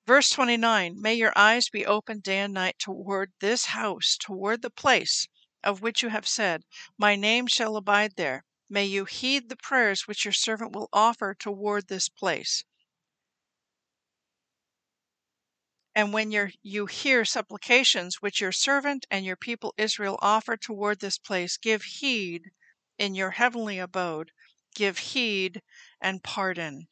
Verse 0.06 0.30
29 0.30 1.00
May 1.00 1.14
your 1.14 1.32
eyes 1.36 1.68
be 1.68 1.84
open 1.84 2.20
day 2.20 2.38
and 2.38 2.54
night 2.54 2.78
toward 2.78 3.32
this 3.40 3.66
house, 3.66 4.16
toward 4.16 4.62
the 4.62 4.70
place 4.70 5.26
of 5.64 5.82
which 5.82 6.02
you 6.02 6.10
have 6.10 6.28
said, 6.28 6.62
My 6.96 7.16
name 7.16 7.48
shall 7.48 7.76
abide 7.76 8.14
there. 8.14 8.44
May 8.68 8.84
you 8.84 9.04
heed 9.04 9.48
the 9.48 9.56
prayers 9.56 10.06
which 10.06 10.24
your 10.24 10.32
servant 10.32 10.72
will 10.72 10.88
offer 10.92 11.34
toward 11.34 11.88
this 11.88 12.08
place. 12.08 12.64
And 15.96 16.12
when 16.12 16.30
you 16.30 16.84
hear 16.84 17.24
supplications 17.24 18.20
which 18.20 18.38
your 18.38 18.52
servant 18.52 19.06
and 19.10 19.24
your 19.24 19.34
people 19.34 19.72
Israel 19.78 20.18
offer 20.20 20.54
toward 20.54 21.00
this 21.00 21.16
place, 21.16 21.56
give 21.56 21.84
heed 21.84 22.50
in 22.98 23.14
your 23.14 23.30
heavenly 23.30 23.78
abode, 23.78 24.30
give 24.74 24.98
heed 24.98 25.62
and 25.98 26.22
pardon. 26.22 26.88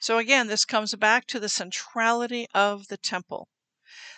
So 0.00 0.16
again, 0.16 0.46
this 0.46 0.64
comes 0.64 0.94
back 0.94 1.26
to 1.26 1.38
the 1.38 1.50
centrality 1.50 2.46
of 2.54 2.88
the 2.88 2.96
temple. 2.96 3.50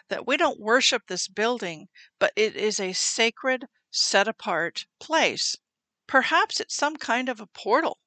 That 0.06 0.28
we 0.28 0.36
don't 0.36 0.60
worship 0.60 1.08
this 1.08 1.26
building, 1.26 1.88
but 2.20 2.32
it 2.36 2.54
is 2.54 2.78
a 2.78 2.92
sacred, 2.92 3.66
set 3.90 4.28
apart 4.28 4.86
place. 5.00 5.56
Perhaps 6.06 6.60
it's 6.60 6.76
some 6.76 6.96
kind 6.96 7.28
of 7.28 7.40
a 7.40 7.48
portal 7.48 7.98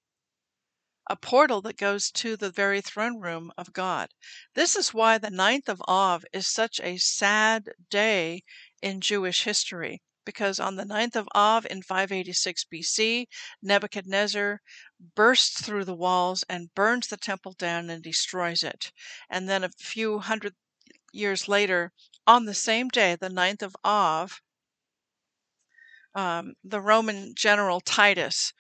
a 1.08 1.16
portal 1.16 1.62
that 1.62 1.78
goes 1.78 2.10
to 2.10 2.38
the 2.38 2.50
very 2.50 2.80
throne 2.80 3.20
room 3.20 3.52
of 3.58 3.74
God. 3.74 4.10
This 4.54 4.76
is 4.76 4.94
why 4.94 5.18
the 5.18 5.30
ninth 5.30 5.68
of 5.68 5.82
Av 5.88 6.24
is 6.32 6.48
such 6.48 6.80
a 6.80 6.98
sad 6.98 7.70
day 7.90 8.44
in 8.82 9.02
Jewish 9.02 9.44
history, 9.44 10.02
because 10.26 10.60
on 10.60 10.76
the 10.76 10.86
ninth 10.86 11.16
of 11.16 11.28
Av 11.36 11.66
in 11.70 11.82
586 11.82 12.66
BC, 12.72 13.26
Nebuchadnezzar 13.62 14.62
bursts 15.16 15.62
through 15.62 15.86
the 15.86 15.96
walls 15.96 16.44
and 16.48 16.74
burns 16.74 17.08
the 17.08 17.18
temple 17.18 17.54
down 17.54 17.90
and 17.90 18.02
destroys 18.02 18.64
it. 18.64 18.92
And 19.30 19.50
then 19.50 19.64
a 19.64 19.72
few 19.78 20.20
hundred 20.20 20.56
years 21.12 21.48
later, 21.48 21.92
on 22.26 22.46
the 22.46 22.54
same 22.54 22.88
day, 22.88 23.16
the 23.16 23.30
ninth 23.30 23.62
of 23.62 23.76
Av, 23.84 24.42
um, 26.16 26.54
the 26.64 26.80
Roman 26.80 27.34
general 27.36 27.82
Titus 27.82 28.54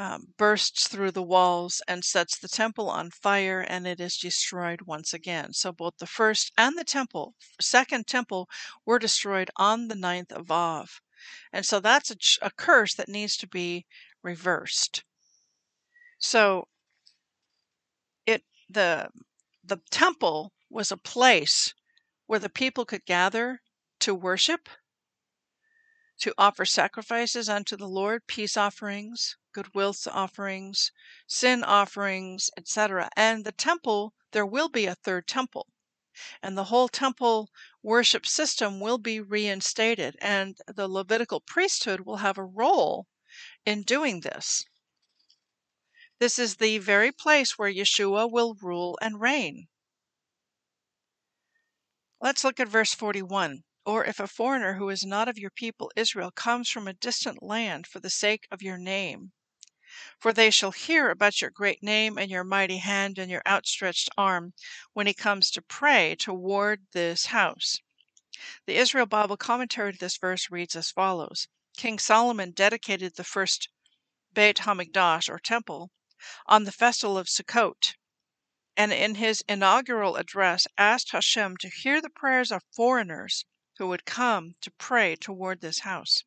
um, 0.00 0.32
bursts 0.38 0.88
through 0.88 1.10
the 1.10 1.22
walls 1.22 1.82
and 1.86 2.02
sets 2.02 2.38
the 2.38 2.48
temple 2.48 2.88
on 2.88 3.10
fire, 3.10 3.60
and 3.60 3.86
it 3.86 4.00
is 4.00 4.16
destroyed 4.16 4.80
once 4.86 5.12
again. 5.12 5.52
So 5.52 5.72
both 5.72 5.98
the 5.98 6.06
first 6.06 6.52
and 6.56 6.78
the 6.78 6.84
temple, 6.84 7.34
second 7.60 8.06
temple, 8.06 8.48
were 8.86 8.98
destroyed 8.98 9.50
on 9.56 9.88
the 9.88 9.94
ninth 9.94 10.32
of 10.32 10.50
Av, 10.50 11.02
and 11.52 11.66
so 11.66 11.80
that's 11.80 12.10
a, 12.10 12.16
a 12.46 12.50
curse 12.50 12.94
that 12.94 13.10
needs 13.10 13.36
to 13.36 13.46
be 13.46 13.84
reversed. 14.22 15.04
So 16.18 16.66
it 18.24 18.42
the 18.70 19.10
the 19.62 19.82
temple 19.90 20.54
was 20.70 20.90
a 20.90 20.96
place 20.96 21.74
where 22.26 22.38
the 22.38 22.48
people 22.48 22.86
could 22.86 23.04
gather 23.04 23.60
to 23.98 24.14
worship 24.14 24.70
to 26.20 26.34
offer 26.36 26.64
sacrifices 26.64 27.48
unto 27.48 27.76
the 27.76 27.88
Lord, 27.88 28.26
peace 28.26 28.56
offerings, 28.56 29.36
goodwill 29.52 29.94
offerings, 30.12 30.92
sin 31.26 31.64
offerings, 31.64 32.50
etc. 32.56 33.08
And 33.16 33.44
the 33.44 33.52
temple, 33.52 34.14
there 34.32 34.46
will 34.46 34.68
be 34.68 34.86
a 34.86 34.94
third 34.94 35.26
temple. 35.26 35.66
And 36.42 36.56
the 36.56 36.64
whole 36.64 36.88
temple 36.88 37.48
worship 37.82 38.26
system 38.26 38.80
will 38.80 38.98
be 38.98 39.20
reinstated, 39.20 40.16
and 40.20 40.56
the 40.66 40.88
Levitical 40.88 41.40
priesthood 41.40 42.00
will 42.00 42.18
have 42.18 42.36
a 42.36 42.44
role 42.44 43.06
in 43.64 43.82
doing 43.82 44.20
this. 44.20 44.64
This 46.18 46.38
is 46.38 46.56
the 46.56 46.76
very 46.78 47.12
place 47.12 47.56
where 47.56 47.72
Yeshua 47.72 48.30
will 48.30 48.54
rule 48.60 48.98
and 49.00 49.20
reign. 49.20 49.68
Let's 52.20 52.44
look 52.44 52.60
at 52.60 52.68
verse 52.68 52.92
41. 52.92 53.62
Or 53.86 54.04
if 54.04 54.20
a 54.20 54.28
foreigner 54.28 54.74
who 54.74 54.90
is 54.90 55.06
not 55.06 55.26
of 55.26 55.38
your 55.38 55.48
people 55.48 55.90
Israel 55.96 56.30
comes 56.30 56.68
from 56.68 56.86
a 56.86 56.92
distant 56.92 57.42
land 57.42 57.86
for 57.86 57.98
the 57.98 58.10
sake 58.10 58.46
of 58.50 58.60
your 58.60 58.76
name, 58.76 59.32
for 60.18 60.34
they 60.34 60.50
shall 60.50 60.72
hear 60.72 61.08
about 61.08 61.40
your 61.40 61.48
great 61.48 61.82
name 61.82 62.18
and 62.18 62.30
your 62.30 62.44
mighty 62.44 62.76
hand 62.76 63.18
and 63.18 63.30
your 63.30 63.40
outstretched 63.46 64.10
arm 64.18 64.52
when 64.92 65.06
he 65.06 65.14
comes 65.14 65.50
to 65.52 65.62
pray 65.62 66.14
toward 66.14 66.88
this 66.92 67.24
house. 67.32 67.78
The 68.66 68.76
Israel 68.76 69.06
Bible 69.06 69.38
commentary 69.38 69.94
to 69.94 69.98
this 69.98 70.18
verse 70.18 70.50
reads 70.50 70.76
as 70.76 70.90
follows 70.90 71.48
King 71.78 71.98
Solomon 71.98 72.50
dedicated 72.50 73.16
the 73.16 73.24
first 73.24 73.70
Beit 74.34 74.58
Hamikdash, 74.58 75.26
or 75.30 75.38
temple, 75.38 75.90
on 76.44 76.64
the 76.64 76.70
festival 76.72 77.16
of 77.16 77.30
Sukkot, 77.30 77.94
and 78.76 78.92
in 78.92 79.14
his 79.14 79.42
inaugural 79.48 80.16
address 80.16 80.66
asked 80.76 81.12
Hashem 81.12 81.56
to 81.56 81.70
hear 81.70 82.02
the 82.02 82.10
prayers 82.10 82.52
of 82.52 82.62
foreigners 82.76 83.46
who 83.80 83.86
would 83.86 84.04
come 84.04 84.54
to 84.60 84.70
pray 84.72 85.16
toward 85.16 85.62
this 85.62 85.78
house. 85.78 86.22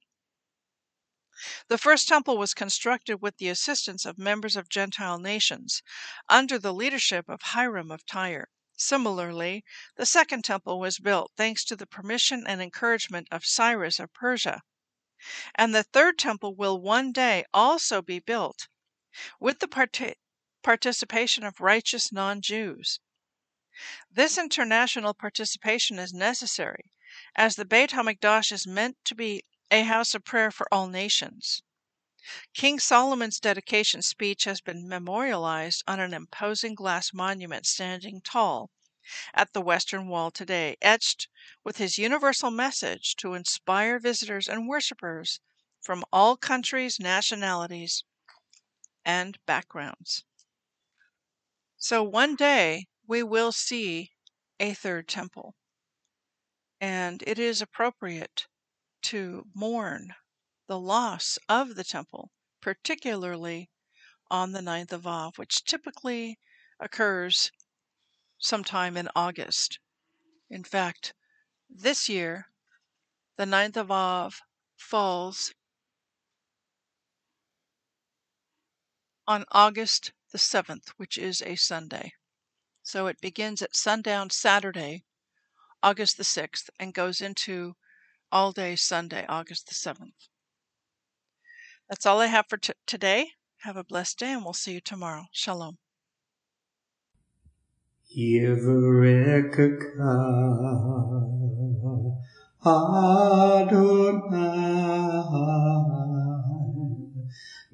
The 1.67 1.77
first 1.77 2.07
temple 2.07 2.35
was 2.35 2.55
constructed 2.55 3.21
with 3.21 3.37
the 3.37 3.47
assistance 3.47 4.07
of 4.07 4.17
members 4.17 4.55
of 4.55 4.69
Gentile 4.69 5.19
nations, 5.19 5.83
under 6.27 6.57
the 6.57 6.73
leadership 6.73 7.29
of 7.29 7.43
Hiram 7.43 7.91
of 7.91 8.07
Tyre. 8.07 8.49
Similarly, 8.75 9.63
the 9.97 10.07
second 10.07 10.43
temple 10.43 10.79
was 10.79 10.97
built 10.97 11.31
thanks 11.37 11.63
to 11.65 11.75
the 11.75 11.85
permission 11.85 12.43
and 12.47 12.59
encouragement 12.59 13.27
of 13.29 13.45
Cyrus 13.45 13.99
of 13.99 14.11
Persia. 14.13 14.63
And 15.53 15.75
the 15.75 15.83
third 15.83 16.17
temple 16.17 16.55
will 16.55 16.81
one 16.81 17.11
day 17.11 17.45
also 17.53 18.01
be 18.01 18.17
built 18.17 18.67
with 19.39 19.59
the 19.59 19.67
part- 19.67 20.17
participation 20.63 21.43
of 21.43 21.59
righteous 21.59 22.11
non 22.11 22.41
Jews. 22.41 22.99
This 24.09 24.39
international 24.39 25.13
participation 25.13 25.99
is 25.99 26.13
necessary 26.13 26.89
as 27.35 27.55
the 27.55 27.65
Beit 27.65 27.91
HaMikdash 27.91 28.51
is 28.51 28.65
meant 28.65 28.97
to 29.05 29.15
be 29.15 29.43
a 29.69 29.83
house 29.83 30.15
of 30.15 30.23
prayer 30.23 30.51
for 30.51 30.67
all 30.71 30.87
nations. 30.87 31.61
King 32.53 32.79
Solomon's 32.79 33.39
dedication 33.39 34.01
speech 34.01 34.45
has 34.45 34.61
been 34.61 34.87
memorialized 34.87 35.83
on 35.87 35.99
an 35.99 36.13
imposing 36.13 36.73
glass 36.73 37.13
monument 37.13 37.65
standing 37.65 38.21
tall 38.21 38.71
at 39.33 39.51
the 39.51 39.61
western 39.61 40.07
wall 40.07 40.31
today, 40.31 40.77
etched 40.81 41.27
with 41.63 41.77
his 41.77 41.97
universal 41.97 42.49
message 42.49 43.15
to 43.17 43.33
inspire 43.33 43.99
visitors 43.99 44.47
and 44.47 44.67
worshippers 44.67 45.41
from 45.81 46.05
all 46.13 46.37
countries, 46.37 46.99
nationalities, 46.99 48.05
and 49.03 49.37
backgrounds. 49.45 50.23
So 51.75 52.01
one 52.01 52.35
day 52.37 52.87
we 53.05 53.21
will 53.21 53.51
see 53.51 54.13
a 54.59 54.73
third 54.73 55.09
temple 55.09 55.55
and 56.83 57.23
it 57.25 57.39
is 57.39 57.61
appropriate 57.61 58.45
to 59.01 59.47
mourn 59.55 60.13
the 60.67 60.77
loss 60.77 61.39
of 61.47 61.75
the 61.75 61.83
temple, 61.85 62.29
particularly 62.59 63.69
on 64.29 64.51
the 64.51 64.59
9th 64.59 64.91
of 64.91 65.07
Av, 65.07 65.37
which 65.37 65.63
typically 65.63 66.37
occurs 66.81 67.53
sometime 68.37 68.97
in 68.97 69.07
August. 69.15 69.79
In 70.49 70.65
fact, 70.65 71.13
this 71.69 72.09
year, 72.09 72.49
the 73.37 73.45
9th 73.45 73.77
of 73.77 73.89
Av 73.89 74.41
falls 74.75 75.53
on 79.25 79.45
August 79.53 80.11
the 80.33 80.37
7th, 80.37 80.89
which 80.97 81.17
is 81.17 81.41
a 81.43 81.55
Sunday. 81.55 82.11
So 82.81 83.07
it 83.07 83.21
begins 83.21 83.61
at 83.61 83.73
sundown 83.73 84.31
Saturday 84.31 85.05
August 85.83 86.17
the 86.17 86.23
6th, 86.23 86.69
and 86.79 86.93
goes 86.93 87.21
into 87.21 87.75
all 88.31 88.51
day 88.53 88.75
Sunday, 88.75 89.25
August 89.27 89.67
the 89.67 89.75
7th. 89.75 90.29
That's 91.89 92.05
all 92.05 92.21
I 92.21 92.27
have 92.27 92.45
for 92.49 92.57
t- 92.57 92.73
today. 92.87 93.31
Have 93.59 93.77
a 93.77 93.83
blessed 93.83 94.17
day, 94.19 94.31
and 94.31 94.43
we'll 94.43 94.53
see 94.53 94.73
you 94.73 94.81
tomorrow. 94.81 95.25
Shalom. 95.31 95.77